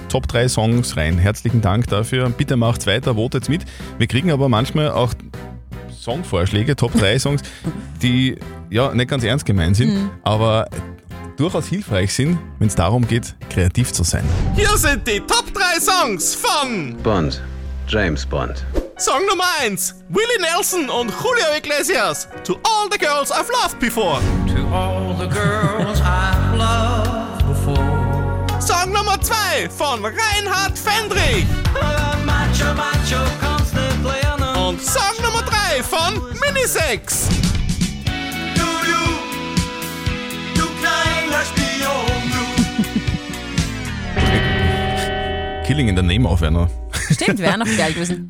Top 0.08 0.28
3 0.28 0.48
Songs 0.48 0.96
rein. 0.96 1.18
Herzlichen 1.18 1.60
Dank 1.60 1.88
dafür. 1.88 2.28
Bitte 2.30 2.56
macht 2.56 2.86
weiter, 2.86 3.14
votet 3.14 3.48
mit. 3.48 3.64
Wir 3.98 4.06
kriegen 4.06 4.30
aber 4.30 4.48
manchmal 4.48 4.90
auch 4.90 5.12
Songvorschläge, 6.06 6.76
Top 6.76 6.92
3 6.92 7.18
Songs, 7.18 7.42
die 8.00 8.36
ja 8.70 8.94
nicht 8.94 9.10
ganz 9.10 9.25
ernst 9.25 9.44
gemeint 9.44 9.75
sind, 9.76 9.92
Mhm. 9.92 10.10
aber 10.22 10.68
durchaus 11.36 11.66
hilfreich 11.66 12.14
sind, 12.14 12.38
wenn 12.60 12.68
es 12.68 12.76
darum 12.76 13.06
geht, 13.08 13.34
kreativ 13.50 13.92
zu 13.92 14.04
sein. 14.04 14.22
Hier 14.54 14.68
sind 14.76 15.04
die 15.08 15.18
Top 15.18 15.52
3 15.52 15.80
Songs 15.80 16.36
von 16.36 16.96
Bond. 17.02 17.42
James 17.88 18.25
Bond. 18.25 18.64
Song 18.98 19.26
Nummer 19.28 19.44
1, 19.62 19.96
Willie 20.08 20.40
Nelson 20.40 20.88
und 20.88 21.10
Julio 21.10 21.56
Iglesias. 21.58 22.28
To 22.44 22.54
all 22.62 22.88
the 22.90 22.98
girls 22.98 23.32
I've 23.32 23.50
loved 23.62 23.80
before. 23.80 24.20
To 24.54 24.75
all 24.75 25.12
the 25.18 25.26
girls 25.28 26.00
I've 26.00 26.56
loved 26.56 27.46
before. 27.48 28.60
Song 28.60 28.92
Nummer 28.92 29.20
2 29.20 29.68
von 29.76 30.04
Reinhard 30.04 30.78
Fendrich. 30.78 31.46
Macho, 32.25 32.72
macho, 32.75 33.22
constant 33.40 34.04
lernen. 34.04 34.56
Und 34.68 34.80
Song 34.82 35.14
3 35.76 35.83
von 35.83 36.14
Minisex. 36.40 37.28
Du, 38.54 38.62
du, 38.87 39.02
du 40.54 40.66
kleiner 40.80 41.42
Spion, 41.45 42.23
du. 45.61 45.66
Killing 45.66 45.88
in 45.88 45.97
the 45.97 46.02
Name 46.02 46.26
of 46.26 46.42
einer. 46.42 46.71
Stimmt, 47.11 47.40
wäre 47.40 47.59
noch 47.59 47.66
geil 47.76 47.92
gewesen. 47.92 48.26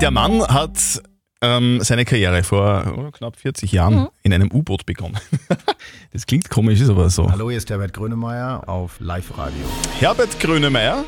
Der 0.00 0.10
Mann 0.10 0.40
hat 0.46 1.02
ähm, 1.42 1.80
seine 1.82 2.06
Karriere 2.06 2.42
vor 2.42 2.84
oh, 2.96 3.10
knapp 3.10 3.36
40 3.36 3.70
Jahren 3.72 3.94
Mhm. 3.96 4.08
in 4.22 4.32
einem 4.32 4.50
U-Boot 4.52 4.86
begonnen. 4.86 5.18
Das 6.14 6.26
klingt 6.26 6.48
komisch, 6.50 6.80
ist 6.80 6.88
aber 6.90 7.08
so. 7.10 7.30
Hallo, 7.30 7.48
hier 7.50 7.56
ist 7.58 7.68
Herbert 7.70 7.92
Grönemeyer 7.94 8.68
auf 8.68 8.96
Live-Radio. 9.00 9.64
Herbert 9.98 10.38
Grönemeyer 10.40 11.04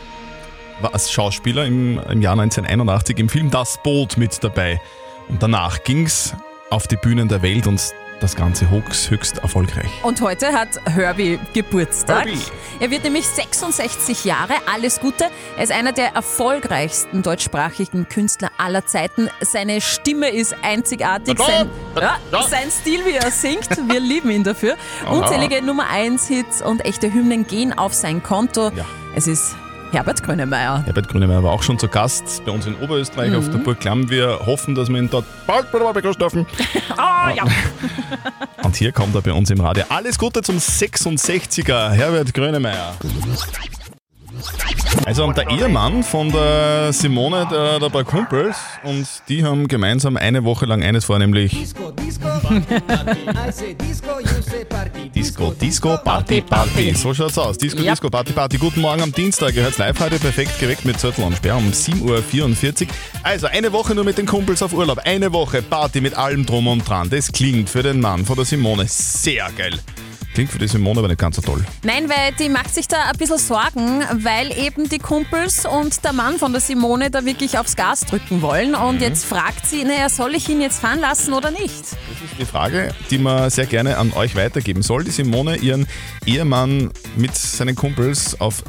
war 0.81 0.93
als 0.95 1.11
Schauspieler 1.13 1.65
im, 1.67 1.99
im 2.11 2.21
Jahr 2.23 2.33
1981 2.39 3.19
im 3.19 3.29
Film 3.29 3.51
Das 3.51 3.79
Boot 3.83 4.17
mit 4.17 4.43
dabei. 4.43 4.81
Und 5.29 5.43
danach 5.43 5.83
ging's 5.85 6.35
auf 6.71 6.87
die 6.87 6.97
Bühnen 6.97 7.29
der 7.29 7.43
Welt 7.43 7.67
und 7.67 7.81
das 8.21 8.37
Ganze 8.37 8.71
höchst, 8.71 9.11
höchst 9.11 9.39
erfolgreich. 9.39 9.91
Und 10.03 10.21
heute 10.21 10.53
hat 10.53 10.81
Herbie 10.87 11.39
Geburtstag. 11.53 12.27
Herbie. 12.27 12.41
Er 12.81 12.91
wird 12.91 13.05
nämlich 13.05 13.27
66 13.27 14.25
Jahre. 14.25 14.55
Alles 14.73 15.01
Gute. 15.01 15.27
Er 15.57 15.65
ist 15.65 15.73
einer 15.73 15.93
der 15.93 16.15
erfolgreichsten 16.15 17.23
deutschsprachigen 17.23 18.09
Künstler 18.09 18.51
aller 18.57 18.87
Zeiten. 18.87 19.29
Seine 19.41 19.81
Stimme 19.81 20.31
ist 20.31 20.57
einzigartig. 20.63 21.39
Sein, 21.39 21.69
ja, 22.01 22.17
sein 22.49 22.71
Stil, 22.71 23.05
wie 23.05 23.15
er 23.17 23.31
singt, 23.31 23.69
wir 23.89 24.01
lieben 24.01 24.31
ihn 24.31 24.45
dafür. 24.45 24.77
Unzählige 25.11 25.61
Nummer 25.63 25.89
1 25.91 26.27
Hits 26.29 26.63
und 26.63 26.85
echte 26.85 27.13
Hymnen 27.13 27.47
gehen 27.47 27.77
auf 27.77 27.93
sein 27.93 28.23
Konto. 28.23 28.71
Es 29.15 29.27
ist 29.27 29.55
Herbert 29.95 30.25
Grönemeyer. 30.25 30.83
Herbert 30.85 31.09
Grönemeyer 31.09 31.45
war 31.45 31.53
auch 31.53 31.63
schon 31.63 31.79
zu 31.79 31.87
Gast 31.87 32.45
bei 32.45 32.51
uns 32.51 32.67
in 32.67 32.75
Oberösterreich 32.75 33.31
Mhm. 33.31 33.37
auf 33.37 33.49
der 33.49 33.59
Burg 33.59 33.79
Klamm. 33.79 34.11
Wir 34.11 34.41
hoffen, 34.45 34.75
dass 34.75 34.89
wir 34.89 34.99
ihn 34.99 35.09
dort 35.09 35.25
bald 35.47 35.71
bei 35.71 35.79
der 35.79 35.87
Wahl 35.87 35.95
begrüßen 35.95 36.19
dürfen. 36.19 36.47
Ah, 36.97 37.31
ja. 37.35 37.45
Und 38.65 38.77
hier 38.77 38.93
kommt 38.93 39.15
er 39.15 39.21
bei 39.23 39.33
uns 39.33 39.51
im 39.51 39.61
Radio. 39.61 39.85
Alles 39.89 40.19
Gute 40.19 40.43
zum 40.43 40.59
66er, 40.59 41.91
Herbert 41.91 42.33
Grönemeyer. 42.35 42.95
Also 45.07 45.25
und 45.25 45.37
der 45.37 45.51
Ehemann 45.51 46.03
von 46.03 46.31
der 46.33 46.93
Simone, 46.93 47.47
der, 47.51 47.79
der 47.81 47.91
bei 47.91 48.05
Kumpels, 48.05 48.57
und 48.85 49.07
die 49.29 49.45
haben 49.45 49.69
gemeinsam 49.69 50.17
eine 50.17 50.45
Woche 50.45 50.67
lang 50.67 50.83
eines 50.83 51.05
vor, 51.05 51.19
nämlich 51.19 51.53
Disco, 55.15 55.53
Disco, 55.53 55.97
Party, 55.99 56.41
Party. 56.41 56.95
So 56.95 57.13
schaut's 57.13 57.39
aus. 57.39 57.59
Disco, 57.59 57.83
Ja. 57.83 57.93
Disco, 57.93 58.09
Party, 58.11 58.33
Party. 58.33 58.59
Guten 58.59 58.81
Morgen 58.81 59.03
am 59.03 59.13
Dienstag. 59.13 59.55
Ihr 59.55 59.63
hört's 59.63 59.79
live 59.79 59.99
heute 60.01 60.19
perfekt 60.19 60.59
geweckt 60.61 60.85
mit 60.85 60.99
Zettel 61.01 61.25
und 61.25 61.37
Sperr 61.37 61.57
um 61.57 61.71
7.44 61.71 62.83
Uhr. 62.83 62.89
Also 63.23 63.47
eine 63.47 63.73
Woche 63.73 63.95
nur 63.95 64.05
mit 64.05 64.19
den 64.19 64.27
Kumpels 64.27 64.63
auf 64.63 64.73
Urlaub. 64.73 64.99
Eine 65.05 65.33
Woche 65.33 65.63
Party 65.63 66.01
mit 66.01 66.15
allem 66.15 66.47
drum 66.47 66.67
und 66.67 66.89
dran. 66.89 67.11
Das 67.11 67.33
klingt 67.33 67.69
für 67.71 67.83
den 67.83 68.01
Mann 68.01 68.25
von 68.25 68.37
der 68.37 68.45
Simone 68.45 68.85
sehr 68.89 69.49
geil. 69.57 69.79
Klingt 70.35 70.51
für 70.51 70.59
die 70.59 70.67
Simone 70.67 70.99
aber 70.99 71.07
nicht 71.07 71.21
ganz 71.21 71.37
so 71.37 71.43
toll. 71.43 71.65
Nein, 71.85 72.09
weil 72.09 72.33
die 72.37 72.49
macht 72.49 72.75
sich 72.75 72.89
da 72.89 73.05
ein 73.05 73.17
bisschen 73.17 73.39
Sorgen, 73.39 74.03
weil 74.15 74.51
eben 74.59 74.89
die 74.89 74.99
Kumpels 74.99 75.65
und 75.65 76.05
der 76.05 76.13
Mann 76.13 76.39
von 76.39 76.51
der 76.51 76.61
Simone 76.61 77.09
da 77.09 77.25
wirklich 77.25 77.57
aufs 77.57 77.77
Gas 77.77 78.01
drücken 78.01 78.43
wollen. 78.43 78.75
Und 78.75 79.01
jetzt 79.01 79.25
fragt 79.25 79.65
sie, 79.65 79.85
naja, 79.85 80.09
soll 80.09 80.35
ich 80.35 80.49
ihn 80.49 80.61
jetzt 80.61 80.81
fahren 80.81 80.99
lassen 80.99 81.35
oder 81.35 81.53
nicht? 81.53 81.83
Das 81.83 82.31
ist 82.33 82.41
die 82.41 82.45
Frage, 82.45 82.93
die 83.11 83.19
man 83.19 83.49
sehr 83.49 83.67
gerne 83.67 83.97
an 83.97 84.13
euch 84.13 84.35
weitergeben 84.35 84.83
soll. 84.83 85.05
Die 85.05 85.13
Simone 85.13 85.55
ihren 85.57 85.87
Ehemann 86.27 86.91
mit 87.17 87.37
seinen 87.37 87.77
Kumpels 87.77 88.41
auf, 88.41 88.65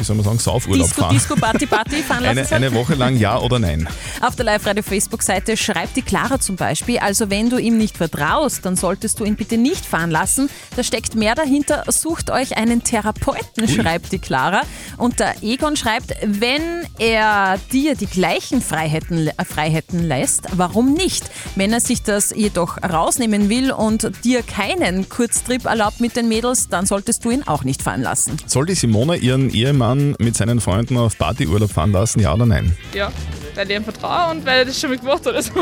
wie 0.00 0.04
soll 0.04 0.16
man 0.16 0.24
sagen, 0.24 0.38
Saufurlaub 0.38 0.86
Disco, 0.86 1.02
fahren. 1.02 1.14
Disco, 1.14 1.36
Party, 1.36 1.66
Party 1.66 1.96
fahren 2.02 2.24
lassen 2.24 2.54
Eine, 2.54 2.72
Woche 2.72 2.94
lang 2.94 3.16
ja 3.16 3.38
oder 3.38 3.58
nein? 3.58 3.88
Auf 4.20 4.34
der 4.36 4.46
Live-Radio-Facebook-Seite 4.46 5.56
schreibt 5.56 5.96
die 5.96 6.02
Clara 6.02 6.40
zum 6.40 6.56
Beispiel, 6.56 6.98
also 6.98 7.30
wenn 7.30 7.50
du 7.50 7.58
ihm 7.58 7.76
nicht 7.76 7.96
vertraust, 7.96 8.64
dann 8.64 8.76
solltest 8.76 9.20
du 9.20 9.24
ihn 9.24 9.36
bitte 9.36 9.58
nicht 9.58 9.84
fahren 9.84 10.10
lassen. 10.10 10.48
Da 10.76 10.82
steckt 10.82 11.14
mehr 11.14 11.34
dahinter, 11.34 11.84
sucht 11.88 12.30
euch 12.30 12.56
einen 12.56 12.82
Therapeuten, 12.82 13.68
schreibt 13.68 14.12
die 14.12 14.18
Clara. 14.18 14.62
Und 14.96 15.20
der 15.20 15.42
Egon 15.42 15.76
schreibt, 15.76 16.14
wenn 16.24 16.62
er 16.98 17.58
dir 17.72 17.94
die 17.94 18.06
gleichen 18.06 18.62
Freiheiten, 18.62 19.28
äh, 19.28 19.44
Freiheiten 19.44 20.02
lässt, 20.02 20.44
warum 20.52 20.94
nicht? 20.94 21.30
Wenn 21.56 21.72
er 21.72 21.80
sich 21.80 22.02
das 22.02 22.30
jedoch 22.34 22.78
rausnehmen 22.82 23.48
will 23.48 23.70
und 23.72 24.10
dir 24.24 24.42
keinen 24.42 25.08
Kurztrip 25.08 25.66
erlaubt 25.66 26.00
mit 26.00 26.16
den 26.16 26.28
Mädels, 26.28 26.68
dann 26.68 26.86
solltest 26.86 27.24
du 27.24 27.30
ihn 27.30 27.42
auch 27.46 27.64
nicht 27.64 27.82
fahren 27.82 28.02
lassen. 28.02 28.36
Soll 28.46 28.66
die 28.66 28.74
Simone 28.74 29.16
ihren 29.16 29.50
Ehemann 29.50 29.89
mit 29.94 30.36
seinen 30.36 30.60
Freunden 30.60 30.96
auf 30.96 31.16
Partyurlaub 31.18 31.70
fahren 31.70 31.92
lassen, 31.92 32.20
ja 32.20 32.32
oder 32.34 32.46
nein? 32.46 32.76
Ja, 32.94 33.12
weil 33.54 33.70
ich 33.70 33.76
ihm 33.76 33.84
vertraue 33.84 34.32
und 34.32 34.46
weil 34.46 34.60
er 34.60 34.64
das 34.64 34.80
schon 34.80 34.90
mal 34.90 34.98
gemacht 34.98 35.26
hat. 35.26 35.34
Also. 35.34 35.52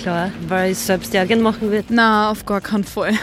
Klar, 0.00 0.30
weil 0.48 0.72
ich 0.72 0.78
selbst 0.78 1.12
ja 1.14 1.24
gern 1.24 1.42
machen 1.42 1.70
würde. 1.70 1.92
Nein, 1.92 2.30
auf 2.30 2.44
gar 2.44 2.60
keinen 2.60 2.84
Fall. 2.84 3.14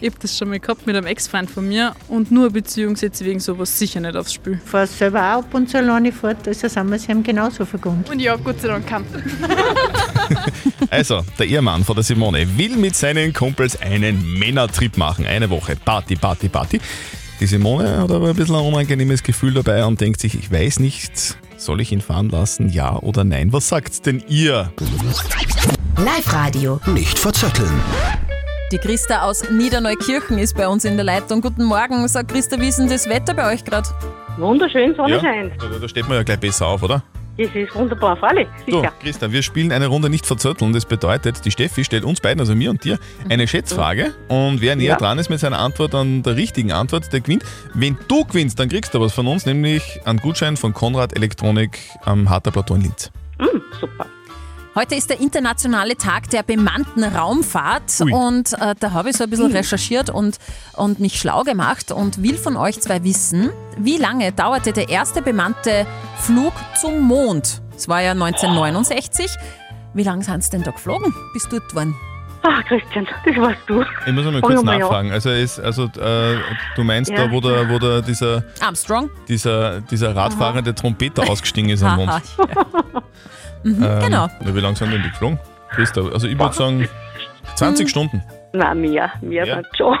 Ich 0.00 0.10
habe 0.10 0.18
das 0.20 0.36
schon 0.36 0.48
mal 0.48 0.60
gehabt 0.60 0.86
mit 0.86 0.96
einem 0.96 1.06
Ex-Freund 1.06 1.50
von 1.50 1.66
mir 1.66 1.94
und 2.08 2.30
nur 2.30 2.44
eine 2.44 2.50
Beziehung 2.50 2.96
setze 2.96 3.24
ich 3.24 3.30
wegen 3.30 3.40
sowas 3.40 3.78
sicher 3.78 4.00
nicht 4.00 4.16
aufs 4.16 4.34
Spiel. 4.34 4.60
Fahre 4.64 4.86
selber 4.86 5.20
auch 5.20 5.38
ab 5.38 5.54
und 5.54 5.70
zu 5.70 5.78
alleine 5.78 6.12
fort, 6.12 6.46
also 6.46 6.68
sind 6.68 6.88
wir 6.88 6.96
es 6.96 7.08
ihm 7.08 7.22
genauso 7.22 7.64
vergund. 7.64 8.08
Und 8.10 8.20
ich 8.20 8.28
habe 8.28 8.42
Gott 8.42 8.60
sei 8.60 8.68
Dank 8.68 8.86
keinen. 8.86 9.06
Also, 10.90 11.24
der 11.38 11.46
Ehemann 11.46 11.84
von 11.84 11.94
der 11.94 12.04
Simone 12.04 12.46
will 12.56 12.76
mit 12.76 12.96
seinen 12.96 13.32
Kumpels 13.32 13.80
einen 13.80 14.38
Männertrip 14.38 14.96
machen. 14.96 15.26
Eine 15.26 15.50
Woche 15.50 15.76
Party, 15.76 16.16
Party, 16.16 16.48
Party. 16.48 16.80
Die 17.40 17.46
Simone 17.46 17.98
hat 17.98 18.10
aber 18.10 18.28
ein 18.30 18.36
bisschen 18.36 18.54
ein 18.56 18.64
unangenehmes 18.64 19.22
Gefühl 19.22 19.54
dabei 19.54 19.84
und 19.84 20.00
denkt 20.00 20.20
sich, 20.20 20.34
ich 20.34 20.50
weiß 20.50 20.80
nicht, 20.80 21.36
soll 21.58 21.80
ich 21.82 21.92
ihn 21.92 22.00
fahren 22.00 22.30
lassen, 22.30 22.70
ja 22.70 22.96
oder 22.98 23.24
nein? 23.24 23.52
Was 23.52 23.68
sagt's 23.68 24.00
denn 24.00 24.22
ihr? 24.26 24.72
Live-Radio. 25.98 26.80
Nicht 26.86 27.18
verzetteln. 27.18 27.70
Die 28.72 28.78
Christa 28.78 29.22
aus 29.22 29.48
Niederneukirchen 29.50 30.38
ist 30.38 30.56
bei 30.56 30.66
uns 30.66 30.84
in 30.84 30.96
der 30.96 31.04
Leitung. 31.04 31.40
Guten 31.40 31.64
Morgen. 31.64 32.08
Sag 32.08 32.28
Christa, 32.28 32.58
wie 32.60 32.68
ist 32.68 32.78
denn 32.78 32.88
das 32.88 33.08
Wetter 33.08 33.34
bei 33.34 33.52
euch 33.52 33.64
gerade? 33.64 33.88
Wunderschön, 34.38 34.94
Sonne 34.96 35.14
Ja, 35.16 35.20
scheint. 35.20 35.52
da, 35.60 35.66
da 35.80 35.88
steht 35.88 36.08
man 36.08 36.16
ja 36.18 36.22
gleich 36.22 36.40
besser 36.40 36.66
auf, 36.66 36.82
oder? 36.82 37.02
Das 37.38 37.54
ist 37.54 37.74
wunderbar, 37.74 38.16
freilich, 38.16 38.48
So, 38.66 38.80
sicher. 38.80 38.92
Christa, 39.02 39.30
wir 39.30 39.42
spielen 39.42 39.70
eine 39.70 39.88
Runde 39.88 40.08
nicht 40.08 40.24
verzötteln. 40.24 40.72
Das 40.72 40.86
bedeutet, 40.86 41.44
die 41.44 41.50
Steffi 41.50 41.84
stellt 41.84 42.04
uns 42.04 42.20
beiden, 42.20 42.40
also 42.40 42.54
mir 42.54 42.70
und 42.70 42.82
dir, 42.82 42.98
eine 43.28 43.46
Schätzfrage. 43.46 44.14
Und 44.28 44.62
wer 44.62 44.74
näher 44.74 44.92
Ja. 44.92 44.96
dran 44.96 45.18
ist 45.18 45.28
mit 45.28 45.38
seiner 45.40 45.58
Antwort 45.58 45.94
an 45.94 46.22
der 46.22 46.36
richtigen 46.36 46.72
Antwort, 46.72 47.12
der 47.12 47.20
gewinnt. 47.20 47.44
Wenn 47.74 47.98
du 48.08 48.24
gewinnst, 48.24 48.58
dann 48.58 48.70
kriegst 48.70 48.94
du 48.94 49.00
was 49.00 49.12
von 49.12 49.26
uns, 49.26 49.44
nämlich 49.44 50.00
einen 50.06 50.18
Gutschein 50.18 50.56
von 50.56 50.72
Konrad 50.72 51.14
Elektronik 51.14 51.78
am 52.04 52.30
Harter 52.30 52.50
Plateau 52.52 52.74
in 52.76 52.82
Linz. 52.82 53.10
Hm, 53.38 53.60
super. 53.80 54.06
Heute 54.78 54.94
ist 54.94 55.08
der 55.08 55.20
internationale 55.20 55.96
Tag 55.96 56.28
der 56.28 56.42
bemannten 56.42 57.02
Raumfahrt 57.02 57.98
Ui. 58.02 58.12
und 58.12 58.52
äh, 58.60 58.74
da 58.78 58.92
habe 58.92 59.08
ich 59.08 59.16
so 59.16 59.24
ein 59.24 59.30
bisschen 59.30 59.50
recherchiert 59.50 60.10
und, 60.10 60.36
und 60.74 61.00
mich 61.00 61.18
schlau 61.18 61.44
gemacht 61.44 61.90
und 61.92 62.22
will 62.22 62.36
von 62.36 62.58
euch 62.58 62.78
zwei 62.82 63.02
wissen, 63.02 63.50
wie 63.78 63.96
lange 63.96 64.32
dauerte 64.32 64.74
der 64.74 64.90
erste 64.90 65.22
bemannte 65.22 65.86
Flug 66.18 66.52
zum 66.78 67.00
Mond? 67.00 67.62
Es 67.74 67.88
war 67.88 68.02
ja 68.02 68.10
1969. 68.12 69.34
Wie 69.94 70.02
lange 70.02 70.22
sind 70.24 70.44
sie 70.44 70.50
denn 70.50 70.62
da 70.62 70.72
geflogen? 70.72 71.14
Bist 71.32 71.46
du 71.50 71.58
dort 71.58 71.70
geworden? 71.70 71.94
Ah, 72.42 72.62
Christian, 72.68 73.08
das 73.24 73.36
warst 73.38 73.58
du. 73.66 73.80
Ich 74.06 74.12
muss 74.12 74.26
einmal 74.26 74.40
Fang 74.42 74.42
kurz 74.42 74.62
mal 74.62 74.74
an. 74.74 74.80
nachfragen. 74.80 75.10
Also, 75.10 75.30
ist, 75.30 75.58
also 75.58 75.84
äh, 75.84 76.36
du 76.76 76.84
meinst 76.84 77.10
Ja. 77.10 77.24
da, 77.26 77.30
wo 77.32 77.40
der, 77.40 77.68
wo 77.70 77.78
der 77.78 78.02
dieser, 78.02 78.44
Armstrong? 78.60 79.08
dieser, 79.26 79.80
dieser 79.80 80.14
radfahrende 80.14 80.74
Trompeter 80.74 81.28
ausgestiegen 81.28 81.70
ist 81.70 81.82
am 81.82 81.96
Mond? 82.06 82.12
Ja. 83.64 83.70
Mhm, 83.70 83.82
Ähm, 83.84 84.00
genau. 84.00 84.28
Ja, 84.44 84.54
wie 84.54 84.60
lange 84.60 84.76
sind 84.76 84.92
denn 84.92 85.02
die 85.02 85.10
geflogen? 85.10 85.38
Christa, 85.70 86.00
also 86.12 86.26
ich 86.26 86.38
würde 86.38 86.54
sagen 86.54 86.88
20 87.56 87.88
Stunden. 87.88 88.22
Nein, 88.52 88.80
mehr. 88.80 89.12
Mehr 89.20 89.44
Ja? 89.46 89.54
sind 89.56 89.66
schon. 89.76 89.98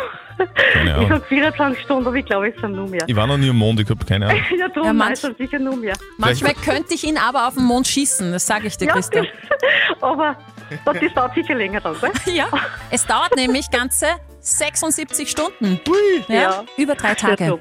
Keine 0.74 0.90
Ich 0.90 0.96
Ahnung. 0.96 1.08
sag 1.08 1.26
24 1.26 1.82
Stunden, 1.84 2.06
aber 2.06 2.16
ich 2.16 2.26
glaube, 2.26 2.48
es 2.48 2.60
sind 2.60 2.72
nur 2.72 2.86
mehr. 2.88 3.02
Ich 3.06 3.16
war 3.16 3.26
noch 3.26 3.38
nie 3.38 3.48
am 3.48 3.56
Mond, 3.56 3.80
ich 3.80 3.88
habe 3.88 4.04
keine 4.04 4.26
Ahnung. 4.28 4.42
ja, 4.58 4.68
drum, 4.68 4.84
Ja, 4.84 4.92
nein, 4.92 5.08
manch- 5.08 5.12
es 5.14 5.20
sind 5.22 5.38
sicher 5.38 5.58
nur 5.58 5.76
mehr. 5.76 5.94
Manchmal 6.18 6.52
könnte 6.54 6.92
ich 6.94 7.04
ihn 7.04 7.16
aber 7.16 7.48
auf 7.48 7.54
den 7.54 7.64
Mond 7.64 7.86
schießen, 7.88 8.32
das 8.32 8.46
sage 8.46 8.66
ich 8.66 8.76
dir, 8.76 8.86
Christa. 8.88 9.20
Aber 10.02 10.36
das 10.84 11.00
das 11.00 11.14
dauert 11.14 11.34
sicher 11.34 11.54
länger 11.54 11.80
dann, 11.80 11.96
gell? 12.00 12.10
Ja, 12.34 12.48
es 12.90 13.06
dauert 13.06 13.34
nämlich 13.36 13.70
ganze 13.70 14.06
76 14.40 15.30
Stunden. 15.30 15.80
Ja, 16.28 16.34
Ja. 16.34 16.64
Über 16.76 16.94
drei 16.96 17.14
Sehr 17.14 17.16
Tage. 17.36 17.48
top. 17.48 17.60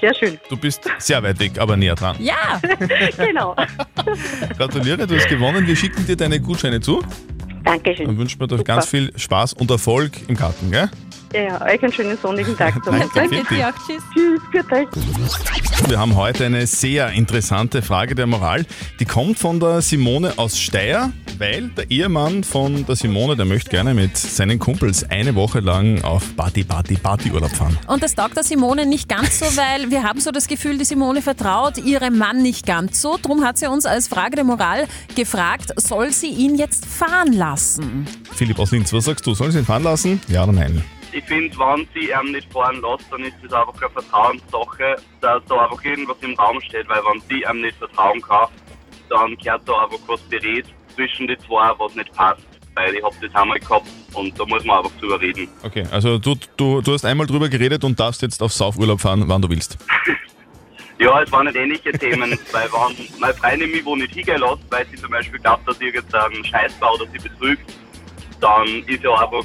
Sehr 0.00 0.14
schön. 0.14 0.38
du 0.48 0.56
bist 0.56 0.88
sehr 0.98 1.22
weit 1.22 1.38
weg, 1.40 1.52
aber 1.58 1.76
näher 1.76 1.94
dran. 1.94 2.16
Ja, 2.18 2.60
genau. 3.16 3.54
Gratuliere, 4.56 5.06
du 5.06 5.16
hast 5.16 5.28
gewonnen. 5.28 5.66
Wir 5.66 5.76
schicken 5.76 6.06
dir 6.06 6.16
deine 6.16 6.40
Gutscheine 6.40 6.80
zu 6.80 7.02
Dankeschön. 7.64 8.06
und 8.06 8.18
wünschen 8.18 8.38
dir 8.38 8.46
da 8.46 8.56
Super. 8.56 8.74
ganz 8.74 8.86
viel 8.88 9.12
Spaß 9.16 9.52
und 9.54 9.70
Erfolg 9.70 10.12
im 10.28 10.36
Garten, 10.36 10.70
gell? 10.70 10.90
Ja, 11.34 11.64
euch 11.64 11.82
einen 11.82 11.92
schönen 11.92 12.18
sonnigen 12.18 12.56
Tag. 12.56 12.74
Danke, 12.84 13.08
danke 13.14 13.54
dir 13.54 13.68
auch. 13.68 13.72
Tschüss. 13.86 14.02
Tschüss, 14.12 14.40
für 14.50 14.76
euch. 14.76 15.88
Wir 15.88 15.98
haben 15.98 16.14
heute 16.14 16.44
eine 16.44 16.66
sehr 16.66 17.10
interessante 17.10 17.80
Frage 17.80 18.14
der 18.14 18.26
Moral. 18.26 18.66
Die 19.00 19.06
kommt 19.06 19.38
von 19.38 19.58
der 19.58 19.80
Simone 19.80 20.34
aus 20.36 20.58
Steyr, 20.58 21.10
weil 21.38 21.68
der 21.70 21.90
Ehemann 21.90 22.44
von 22.44 22.84
der 22.84 22.96
Simone, 22.96 23.34
der 23.34 23.46
möchte 23.46 23.70
gerne 23.70 23.94
mit 23.94 24.16
seinen 24.16 24.58
Kumpels 24.58 25.08
eine 25.10 25.34
Woche 25.34 25.60
lang 25.60 26.02
auf 26.02 26.36
Party, 26.36 26.64
Party, 26.64 26.96
Partyurlaub 26.96 27.50
fahren. 27.50 27.78
Und 27.86 28.02
das 28.02 28.14
taugt 28.14 28.36
der 28.36 28.44
Simone 28.44 28.84
nicht 28.84 29.08
ganz 29.08 29.38
so, 29.38 29.46
weil 29.56 29.90
wir 29.90 30.02
haben 30.02 30.20
so 30.20 30.32
das 30.32 30.48
Gefühl, 30.48 30.76
die 30.76 30.84
Simone 30.84 31.22
vertraut 31.22 31.78
ihrem 31.78 32.18
Mann 32.18 32.42
nicht 32.42 32.66
ganz 32.66 33.00
so. 33.00 33.18
Drum 33.20 33.42
hat 33.44 33.56
sie 33.56 33.68
uns 33.68 33.86
als 33.86 34.06
Frage 34.06 34.36
der 34.36 34.44
Moral 34.44 34.86
gefragt, 35.16 35.72
soll 35.76 36.12
sie 36.12 36.28
ihn 36.28 36.56
jetzt 36.56 36.84
fahren 36.84 37.32
lassen? 37.32 38.06
Philipp 38.34 38.58
aus 38.58 38.70
Linz, 38.70 38.92
was 38.92 39.06
sagst 39.06 39.26
du? 39.26 39.34
Sollen 39.34 39.50
sie 39.50 39.58
ihn 39.60 39.64
fahren 39.64 39.84
lassen? 39.84 40.20
Ja 40.28 40.44
oder 40.44 40.52
nein? 40.52 40.84
Ich 41.14 41.24
finde, 41.24 41.56
wenn 41.58 41.86
sie 41.94 42.10
ihn 42.10 42.32
nicht 42.32 42.50
fahren 42.50 42.80
lässt, 42.80 43.12
dann 43.12 43.22
ist 43.22 43.36
das 43.42 43.52
einfach 43.52 43.74
eine 43.82 43.90
Vertrauenssache, 43.90 44.96
dass 45.20 45.44
da 45.46 45.64
einfach 45.64 45.84
irgendwas 45.84 46.16
im 46.22 46.34
Raum 46.34 46.58
steht, 46.62 46.88
weil 46.88 47.02
wenn 47.04 47.20
sie 47.28 47.44
ihm 47.44 47.60
nicht 47.60 47.76
vertrauen 47.76 48.20
kann, 48.22 48.48
dann 49.10 49.36
gehört 49.36 49.68
da 49.68 49.84
einfach 49.84 49.98
was 50.06 50.20
berät 50.22 50.64
zwischen 50.94 51.28
die 51.28 51.36
zwei, 51.38 51.70
was 51.78 51.94
nicht 51.94 52.12
passt. 52.14 52.42
Weil 52.74 52.94
ich 52.94 53.04
habe 53.04 53.14
das 53.20 53.34
einmal 53.34 53.60
gehabt 53.60 53.86
und 54.14 54.40
da 54.40 54.46
muss 54.46 54.64
man 54.64 54.78
einfach 54.78 54.98
drüber 54.98 55.20
reden. 55.20 55.46
Okay, 55.62 55.84
also 55.90 56.18
du, 56.18 56.34
du, 56.56 56.80
du 56.80 56.94
hast 56.94 57.04
einmal 57.04 57.26
drüber 57.26 57.50
geredet 57.50 57.84
und 57.84 58.00
darfst 58.00 58.22
jetzt 58.22 58.42
auf 58.42 58.52
Saufurlaub 58.52 58.98
fahren, 58.98 59.24
wann 59.26 59.42
du 59.42 59.48
willst. 59.50 59.76
Ja, 60.98 61.20
es 61.20 61.32
waren 61.32 61.46
nicht 61.46 61.56
ähnliche 61.56 61.90
Themen, 61.92 62.30
weil 62.52 62.68
wenn 62.70 63.18
meine 63.18 63.34
Freundin 63.34 63.72
mich 63.72 63.84
wo 63.84 63.96
nicht 63.96 64.14
hingehen 64.14 64.38
lässt, 64.38 64.62
weil 64.70 64.86
sie 64.86 64.96
zum 64.96 65.10
Beispiel 65.10 65.40
glaubt, 65.40 65.66
dass 65.66 65.80
ich 65.80 65.92
jetzt 65.92 66.14
einen 66.14 66.44
Scheiß 66.44 66.74
baue 66.74 66.94
oder 66.94 67.10
sie 67.10 67.18
betrügt, 67.18 67.74
dann 68.38 68.68
ist 68.86 69.02
ja 69.02 69.10
einfach 69.10 69.44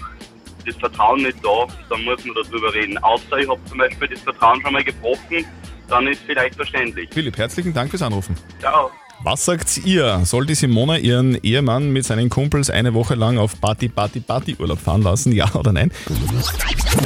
das 0.68 0.76
Vertrauen 0.78 1.24
nicht 1.24 1.38
da, 1.44 1.68
dann 1.90 2.04
muss 2.04 2.24
man 2.26 2.36
darüber 2.36 2.74
reden. 2.74 2.98
Außer 3.00 3.38
ich 3.38 3.50
habe 3.50 3.60
zum 3.66 3.78
Beispiel 3.78 4.08
das 4.08 4.22
Vertrauen 4.22 4.62
schon 4.62 4.74
mal 4.74 4.84
gebrochen, 4.84 5.46
dann 5.88 6.08
ist 6.08 6.22
vielleicht 6.26 6.56
verständlich. 6.56 7.10
Philipp, 7.12 7.38
herzlichen 7.38 7.74
Dank 7.74 7.90
fürs 7.90 8.02
Anrufen. 8.02 8.36
Ciao. 8.60 8.92
Was 9.24 9.46
sagt 9.46 9.78
ihr? 9.84 10.22
Soll 10.26 10.46
die 10.46 10.54
Simone 10.54 11.00
ihren 11.00 11.36
Ehemann 11.42 11.92
mit 11.92 12.06
seinen 12.06 12.30
Kumpels 12.30 12.70
eine 12.70 12.94
Woche 12.94 13.16
lang 13.16 13.40
auf 13.40 13.60
Party, 13.60 13.90
Party, 13.90 14.20
Party 14.20 14.56
Urlaub 14.60 14.80
fahren 14.80 15.02
lassen? 15.02 15.32
Ja 15.32 15.54
oder 15.56 15.74
nein? 15.74 15.92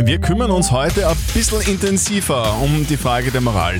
Wir 0.04 0.20
kümmern 0.20 0.52
uns 0.52 0.72
heute 0.72 1.08
ein 1.08 1.16
bisschen 1.34 1.62
intensiver 1.62 2.58
um 2.62 2.86
die 2.86 2.98
Frage 2.98 3.32
der 3.32 3.42
Moral. 3.42 3.80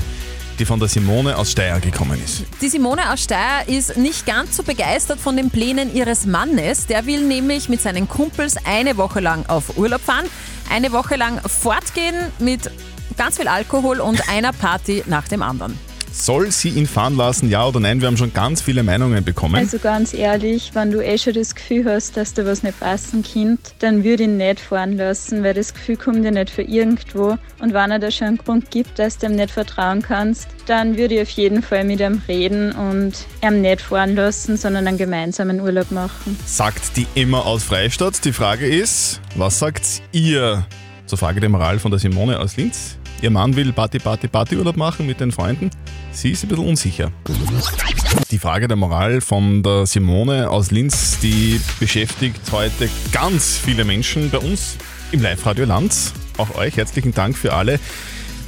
Die 0.62 0.66
von 0.66 0.78
der 0.78 0.88
Simone 0.88 1.36
aus 1.36 1.50
Steyr 1.50 1.80
gekommen 1.80 2.22
ist. 2.22 2.44
Die 2.60 2.68
Simone 2.68 3.12
aus 3.12 3.24
Steyr 3.24 3.66
ist 3.66 3.96
nicht 3.96 4.26
ganz 4.26 4.56
so 4.56 4.62
begeistert 4.62 5.18
von 5.18 5.36
den 5.36 5.50
Plänen 5.50 5.92
ihres 5.92 6.24
Mannes. 6.24 6.86
Der 6.86 7.04
will 7.04 7.22
nämlich 7.22 7.68
mit 7.68 7.82
seinen 7.82 8.08
Kumpels 8.08 8.54
eine 8.64 8.96
Woche 8.96 9.18
lang 9.18 9.44
auf 9.46 9.76
Urlaub 9.76 10.00
fahren, 10.00 10.26
eine 10.70 10.92
Woche 10.92 11.16
lang 11.16 11.40
fortgehen 11.40 12.14
mit 12.38 12.70
ganz 13.16 13.38
viel 13.38 13.48
Alkohol 13.48 13.98
und 13.98 14.28
einer 14.28 14.52
Party 14.52 15.02
nach 15.06 15.26
dem 15.26 15.42
anderen. 15.42 15.76
Soll 16.14 16.50
sie 16.50 16.68
ihn 16.68 16.86
fahren 16.86 17.16
lassen, 17.16 17.48
ja 17.48 17.66
oder 17.66 17.80
nein? 17.80 18.00
Wir 18.00 18.06
haben 18.06 18.18
schon 18.18 18.34
ganz 18.34 18.60
viele 18.60 18.82
Meinungen 18.82 19.24
bekommen. 19.24 19.56
Also 19.56 19.78
ganz 19.78 20.12
ehrlich, 20.12 20.70
wenn 20.74 20.90
du 20.90 21.02
eh 21.02 21.16
schon 21.16 21.32
das 21.32 21.54
Gefühl 21.54 21.86
hast, 21.86 22.16
dass 22.16 22.34
da 22.34 22.44
was 22.44 22.62
nicht 22.62 22.78
passen 22.78 23.22
könnte, 23.22 23.72
dann 23.78 24.04
würde 24.04 24.24
ich 24.24 24.28
ihn 24.28 24.36
nicht 24.36 24.60
fahren 24.60 24.96
lassen, 24.98 25.42
weil 25.42 25.54
das 25.54 25.72
Gefühl 25.72 25.96
kommt 25.96 26.24
dir 26.24 26.30
nicht 26.30 26.50
für 26.50 26.62
irgendwo. 26.62 27.38
Und 27.60 27.72
wenn 27.72 27.90
er 27.90 27.98
da 27.98 28.10
schon 28.10 28.28
einen 28.28 28.38
Grund 28.38 28.70
gibt, 28.70 28.98
dass 28.98 29.18
du 29.18 29.26
ihm 29.26 29.36
nicht 29.36 29.50
vertrauen 29.50 30.02
kannst, 30.02 30.48
dann 30.66 30.96
würde 30.96 31.14
ich 31.14 31.22
auf 31.22 31.30
jeden 31.30 31.62
Fall 31.62 31.84
mit 31.84 32.00
ihm 32.00 32.20
reden 32.28 32.72
und 32.72 33.14
ihm 33.42 33.62
nicht 33.62 33.80
fahren 33.80 34.14
lassen, 34.14 34.56
sondern 34.56 34.86
einen 34.86 34.98
gemeinsamen 34.98 35.60
Urlaub 35.60 35.90
machen. 35.90 36.38
sagt 36.44 36.96
die 36.96 37.06
immer 37.14 37.46
aus 37.46 37.64
Freistadt. 37.64 38.24
Die 38.24 38.32
Frage 38.32 38.66
ist, 38.66 39.20
was 39.34 39.58
sagt 39.58 40.02
ihr 40.12 40.66
zur 41.06 41.18
Frage 41.18 41.40
der 41.40 41.48
Moral 41.48 41.78
von 41.78 41.90
der 41.90 41.98
Simone 41.98 42.38
aus 42.38 42.56
Linz? 42.56 42.98
Ihr 43.22 43.30
Mann 43.30 43.54
will 43.54 43.72
Party, 43.72 44.00
Party, 44.00 44.26
Partyurlaub 44.26 44.76
machen 44.76 45.06
mit 45.06 45.20
den 45.20 45.30
Freunden. 45.30 45.70
Sie 46.10 46.32
ist 46.32 46.42
ein 46.42 46.48
bisschen 46.48 46.66
unsicher. 46.66 47.12
Die 48.32 48.38
Frage 48.40 48.66
der 48.66 48.76
Moral 48.76 49.20
von 49.20 49.62
der 49.62 49.86
Simone 49.86 50.50
aus 50.50 50.72
Linz, 50.72 51.20
die 51.20 51.60
beschäftigt 51.78 52.40
heute 52.50 52.88
ganz 53.12 53.56
viele 53.56 53.84
Menschen 53.84 54.28
bei 54.28 54.38
uns 54.38 54.76
im 55.12 55.22
Live-Radio 55.22 55.66
Lanz. 55.66 56.12
Auch 56.36 56.56
euch 56.56 56.76
herzlichen 56.76 57.14
Dank 57.14 57.38
für 57.38 57.52
alle 57.52 57.78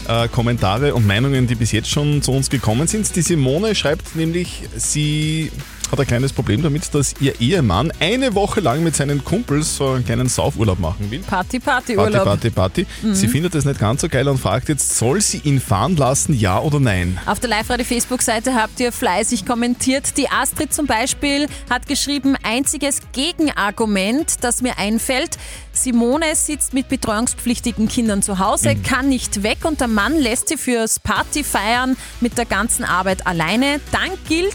äh, 0.08 0.26
Kommentare 0.26 0.92
und 0.96 1.06
Meinungen, 1.06 1.46
die 1.46 1.54
bis 1.54 1.70
jetzt 1.70 1.88
schon 1.88 2.20
zu 2.20 2.32
uns 2.32 2.50
gekommen 2.50 2.88
sind. 2.88 3.14
Die 3.14 3.22
Simone 3.22 3.76
schreibt 3.76 4.16
nämlich, 4.16 4.64
sie 4.74 5.52
hat 5.94 6.00
ein 6.00 6.06
kleines 6.08 6.32
Problem 6.32 6.60
damit, 6.60 6.92
dass 6.92 7.14
ihr 7.20 7.40
Ehemann 7.40 7.92
eine 8.00 8.34
Woche 8.34 8.60
lang 8.60 8.82
mit 8.82 8.96
seinen 8.96 9.24
Kumpels 9.24 9.76
so 9.76 9.90
einen 9.90 10.04
kleinen 10.04 10.28
Saufurlaub 10.28 10.80
machen 10.80 11.08
will. 11.10 11.20
Party, 11.20 11.60
Party, 11.60 11.94
Party, 11.94 12.12
Urlaub. 12.12 12.24
Party, 12.24 12.50
Party. 12.50 12.86
Mhm. 13.02 13.14
Sie 13.14 13.28
findet 13.28 13.54
das 13.54 13.64
nicht 13.64 13.78
ganz 13.78 14.00
so 14.00 14.08
geil 14.08 14.26
und 14.28 14.38
fragt 14.38 14.68
jetzt, 14.68 14.96
soll 14.96 15.20
sie 15.20 15.38
ihn 15.44 15.60
fahren 15.60 15.96
lassen, 15.96 16.34
ja 16.34 16.58
oder 16.58 16.80
nein? 16.80 17.18
Auf 17.26 17.38
der 17.38 17.50
Live-Radio-Facebook-Seite 17.50 18.54
habt 18.54 18.80
ihr 18.80 18.90
fleißig 18.90 19.46
kommentiert. 19.46 20.16
Die 20.16 20.28
Astrid 20.28 20.74
zum 20.74 20.86
Beispiel 20.86 21.46
hat 21.70 21.86
geschrieben, 21.86 22.34
einziges 22.42 23.00
Gegenargument, 23.12 24.42
das 24.42 24.62
mir 24.62 24.78
einfällt, 24.78 25.38
Simone 25.72 26.34
sitzt 26.34 26.72
mit 26.72 26.88
betreuungspflichtigen 26.88 27.88
Kindern 27.88 28.22
zu 28.22 28.38
Hause, 28.38 28.76
kann 28.76 29.08
nicht 29.08 29.42
weg 29.42 29.58
und 29.64 29.80
der 29.80 29.88
Mann 29.88 30.16
lässt 30.16 30.48
sie 30.48 30.56
fürs 30.56 30.98
Partyfeiern 31.00 31.96
mit 32.20 32.38
der 32.38 32.46
ganzen 32.46 32.84
Arbeit 32.84 33.26
alleine. 33.26 33.80
Dann 33.90 34.10
gilt 34.28 34.54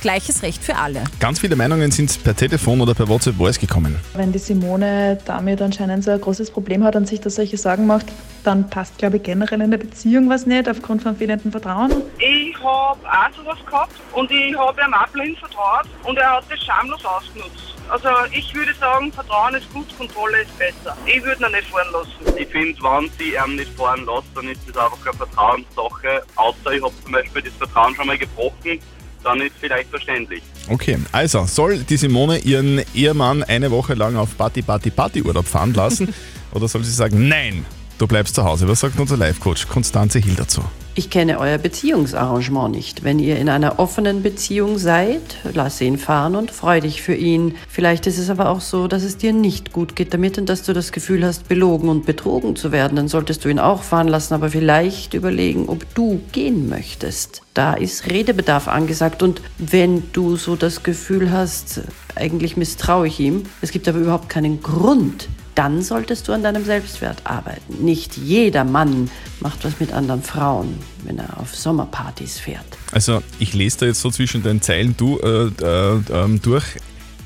gleiches 0.00 0.42
Recht 0.42 0.62
für 0.62 0.76
alle. 0.76 1.04
Ganz 1.20 1.40
viele 1.40 1.56
Meinungen 1.56 1.90
sind 1.90 2.22
per 2.22 2.34
Telefon 2.34 2.80
oder 2.80 2.94
per 2.94 3.08
WhatsApp 3.08 3.36
Voice 3.36 3.58
gekommen. 3.58 3.98
Wenn 4.14 4.32
die 4.32 4.38
Simone 4.38 5.18
damit 5.24 5.60
anscheinend 5.62 6.04
so 6.04 6.10
ein 6.10 6.20
großes 6.20 6.50
Problem 6.50 6.84
hat 6.84 6.96
und 6.96 7.06
sich 7.06 7.20
da 7.20 7.30
solche 7.30 7.56
Sorgen 7.56 7.86
macht, 7.86 8.06
dann 8.44 8.68
passt, 8.70 8.98
glaube 8.98 9.18
ich, 9.18 9.22
generell 9.22 9.60
in 9.60 9.70
der 9.70 9.78
Beziehung 9.78 10.28
was 10.30 10.46
nicht, 10.46 10.68
aufgrund 10.68 11.02
von 11.02 11.16
fehlendem 11.16 11.50
Vertrauen. 11.50 11.90
Ich 12.18 12.56
habe 12.56 12.98
auch 13.00 13.36
sowas 13.36 13.58
gehabt 13.66 13.92
und 14.12 14.30
ich 14.30 14.56
habe 14.56 14.80
ihm 14.80 14.94
auch 14.94 15.08
blind 15.08 15.38
vertraut 15.38 15.86
und 16.04 16.16
er 16.18 16.36
hat 16.36 16.44
das 16.48 16.60
schamlos 16.62 17.04
ausgenutzt. 17.04 17.74
Also 17.88 18.08
ich 18.32 18.54
würde 18.54 18.74
sagen, 18.74 19.10
Vertrauen 19.10 19.54
ist 19.54 19.72
gut, 19.72 19.86
Kontrolle 19.96 20.42
ist 20.42 20.58
besser. 20.58 20.94
Ich 21.06 21.22
würde 21.24 21.46
ihn 21.46 21.52
nicht 21.52 21.68
fahren 21.68 21.88
lassen. 21.92 22.38
Ich 22.38 22.48
finde, 22.48 22.78
wenn 22.82 23.10
sie 23.18 23.34
ihn 23.34 23.56
nicht 23.56 23.72
fahren 23.78 24.04
lässt, 24.04 24.28
dann 24.34 24.48
ist 24.48 24.60
das 24.68 24.76
einfach 24.76 25.06
eine 25.06 25.16
Vertrauenssache. 25.16 26.22
Außer 26.36 26.72
ich 26.72 26.82
habe 26.82 26.92
zum 27.02 27.12
Beispiel 27.12 27.42
das 27.42 27.54
Vertrauen 27.54 27.94
schon 27.94 28.06
mal 28.06 28.18
gebrochen, 28.18 28.78
dann 29.24 29.40
ist 29.40 29.54
vielleicht 29.60 29.90
verständlich. 29.90 30.42
Okay, 30.68 30.98
also 31.12 31.44
soll 31.46 31.78
die 31.78 31.96
Simone 31.96 32.38
ihren 32.38 32.82
Ehemann 32.94 33.42
eine 33.42 33.70
Woche 33.70 33.94
lang 33.94 34.16
auf 34.16 34.36
Party, 34.36 34.62
Party, 34.62 34.90
Party 34.90 35.22
Urlaub 35.22 35.46
fahren 35.46 35.74
lassen 35.74 36.14
oder 36.52 36.68
soll 36.68 36.84
sie 36.84 36.92
sagen, 36.92 37.28
nein, 37.28 37.64
du 37.98 38.06
bleibst 38.06 38.34
zu 38.34 38.44
Hause? 38.44 38.68
Was 38.68 38.80
sagt 38.80 38.98
unser 38.98 39.16
Live-Coach 39.16 39.68
Konstanze 39.68 40.18
Hill 40.18 40.34
dazu? 40.34 40.62
Ich 40.98 41.10
kenne 41.10 41.38
euer 41.38 41.58
Beziehungsarrangement 41.58 42.74
nicht. 42.74 43.04
Wenn 43.04 43.20
ihr 43.20 43.36
in 43.36 43.48
einer 43.48 43.78
offenen 43.78 44.20
Beziehung 44.20 44.78
seid, 44.78 45.36
lass 45.54 45.80
ihn 45.80 45.96
fahren 45.96 46.34
und 46.34 46.50
freu 46.50 46.80
dich 46.80 47.02
für 47.02 47.14
ihn. 47.14 47.54
Vielleicht 47.68 48.08
ist 48.08 48.18
es 48.18 48.30
aber 48.30 48.48
auch 48.48 48.60
so, 48.60 48.88
dass 48.88 49.04
es 49.04 49.16
dir 49.16 49.32
nicht 49.32 49.72
gut 49.72 49.94
geht 49.94 50.12
damit 50.12 50.38
und 50.38 50.48
dass 50.48 50.64
du 50.64 50.72
das 50.72 50.90
Gefühl 50.90 51.24
hast, 51.24 51.46
belogen 51.46 51.88
und 51.88 52.04
betrogen 52.04 52.56
zu 52.56 52.72
werden. 52.72 52.96
Dann 52.96 53.06
solltest 53.06 53.44
du 53.44 53.48
ihn 53.48 53.60
auch 53.60 53.84
fahren 53.84 54.08
lassen, 54.08 54.34
aber 54.34 54.50
vielleicht 54.50 55.14
überlegen, 55.14 55.68
ob 55.68 55.86
du 55.94 56.20
gehen 56.32 56.68
möchtest. 56.68 57.42
Da 57.54 57.74
ist 57.74 58.10
Redebedarf 58.10 58.66
angesagt 58.66 59.22
und 59.22 59.40
wenn 59.56 60.02
du 60.12 60.34
so 60.34 60.56
das 60.56 60.82
Gefühl 60.82 61.30
hast, 61.30 61.82
eigentlich 62.16 62.56
misstraue 62.56 63.06
ich 63.06 63.20
ihm, 63.20 63.44
es 63.60 63.70
gibt 63.70 63.86
aber 63.86 63.98
überhaupt 63.98 64.28
keinen 64.28 64.64
Grund, 64.64 65.28
dann 65.58 65.82
solltest 65.82 66.28
du 66.28 66.32
an 66.32 66.44
deinem 66.44 66.64
Selbstwert 66.64 67.22
arbeiten. 67.24 67.84
Nicht 67.84 68.16
jeder 68.16 68.62
Mann 68.62 69.10
macht 69.40 69.64
was 69.64 69.80
mit 69.80 69.92
anderen 69.92 70.22
Frauen, 70.22 70.78
wenn 71.02 71.18
er 71.18 71.40
auf 71.40 71.52
Sommerpartys 71.52 72.38
fährt. 72.38 72.64
Also 72.92 73.22
ich 73.40 73.54
lese 73.54 73.78
da 73.78 73.86
jetzt 73.86 74.00
so 74.00 74.10
zwischen 74.12 74.44
den 74.44 74.62
Zeilen 74.62 74.96
du, 74.96 75.18
äh, 75.18 75.50
äh, 75.60 76.00
ähm, 76.12 76.40
durch. 76.40 76.64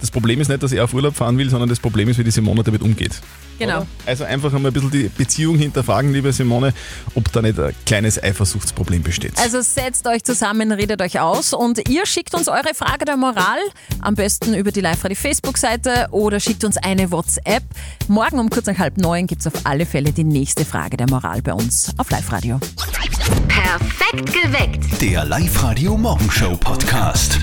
Das 0.03 0.11
Problem 0.11 0.41
ist 0.41 0.49
nicht, 0.49 0.61
dass 0.61 0.73
er 0.73 0.83
auf 0.83 0.95
Urlaub 0.95 1.15
fahren 1.15 1.39
will, 1.39 1.49
sondern 1.49 1.69
das 1.69 1.79
Problem 1.79 2.09
ist, 2.09 2.19
wie 2.19 2.25
die 2.25 2.33
Simone 2.33 2.65
damit 2.65 2.83
umgeht. 2.83 3.21
Genau. 3.61 3.87
Also 4.05 4.25
einfach 4.25 4.53
einmal 4.53 4.73
ein 4.73 4.75
bisschen 4.75 4.91
die 4.91 5.09
Beziehung 5.09 5.57
hinterfragen, 5.57 6.13
liebe 6.13 6.33
Simone, 6.33 6.75
ob 7.15 7.31
da 7.31 7.41
nicht 7.41 7.57
ein 7.61 7.73
kleines 7.87 8.21
Eifersuchtsproblem 8.21 9.05
besteht. 9.05 9.35
Also 9.39 9.61
setzt 9.61 10.09
euch 10.09 10.25
zusammen, 10.25 10.73
redet 10.73 11.01
euch 11.01 11.21
aus 11.21 11.53
und 11.53 11.89
ihr 11.89 12.05
schickt 12.05 12.35
uns 12.35 12.49
eure 12.49 12.75
Frage 12.75 13.05
der 13.05 13.17
Moral, 13.17 13.61
am 14.01 14.17
besten 14.17 14.55
über 14.55 14.73
die 14.73 14.81
Live-Radio 14.81 15.17
Facebook-Seite 15.17 16.09
oder 16.11 16.41
schickt 16.41 16.65
uns 16.65 16.79
eine 16.79 17.13
WhatsApp. 17.13 17.63
Morgen 18.09 18.41
um 18.41 18.51
kurz 18.51 18.67
nach 18.67 18.79
halb 18.79 18.99
neun 18.99 19.29
gibt 19.29 19.43
es 19.43 19.47
auf 19.47 19.61
alle 19.63 19.87
Fälle 19.87 20.11
die 20.11 20.25
nächste 20.25 20.65
Frage 20.65 20.97
der 20.97 21.09
Moral 21.09 21.43
bei 21.43 21.53
uns 21.53 21.93
auf 21.97 22.11
Live-Radio. 22.11 22.59
Perfekt 23.47 24.33
geweckt. 24.33 25.01
Der 25.01 25.25
Live-Radio 25.27 25.97
Morgenshow 25.97 26.57
Podcast. 26.57 27.39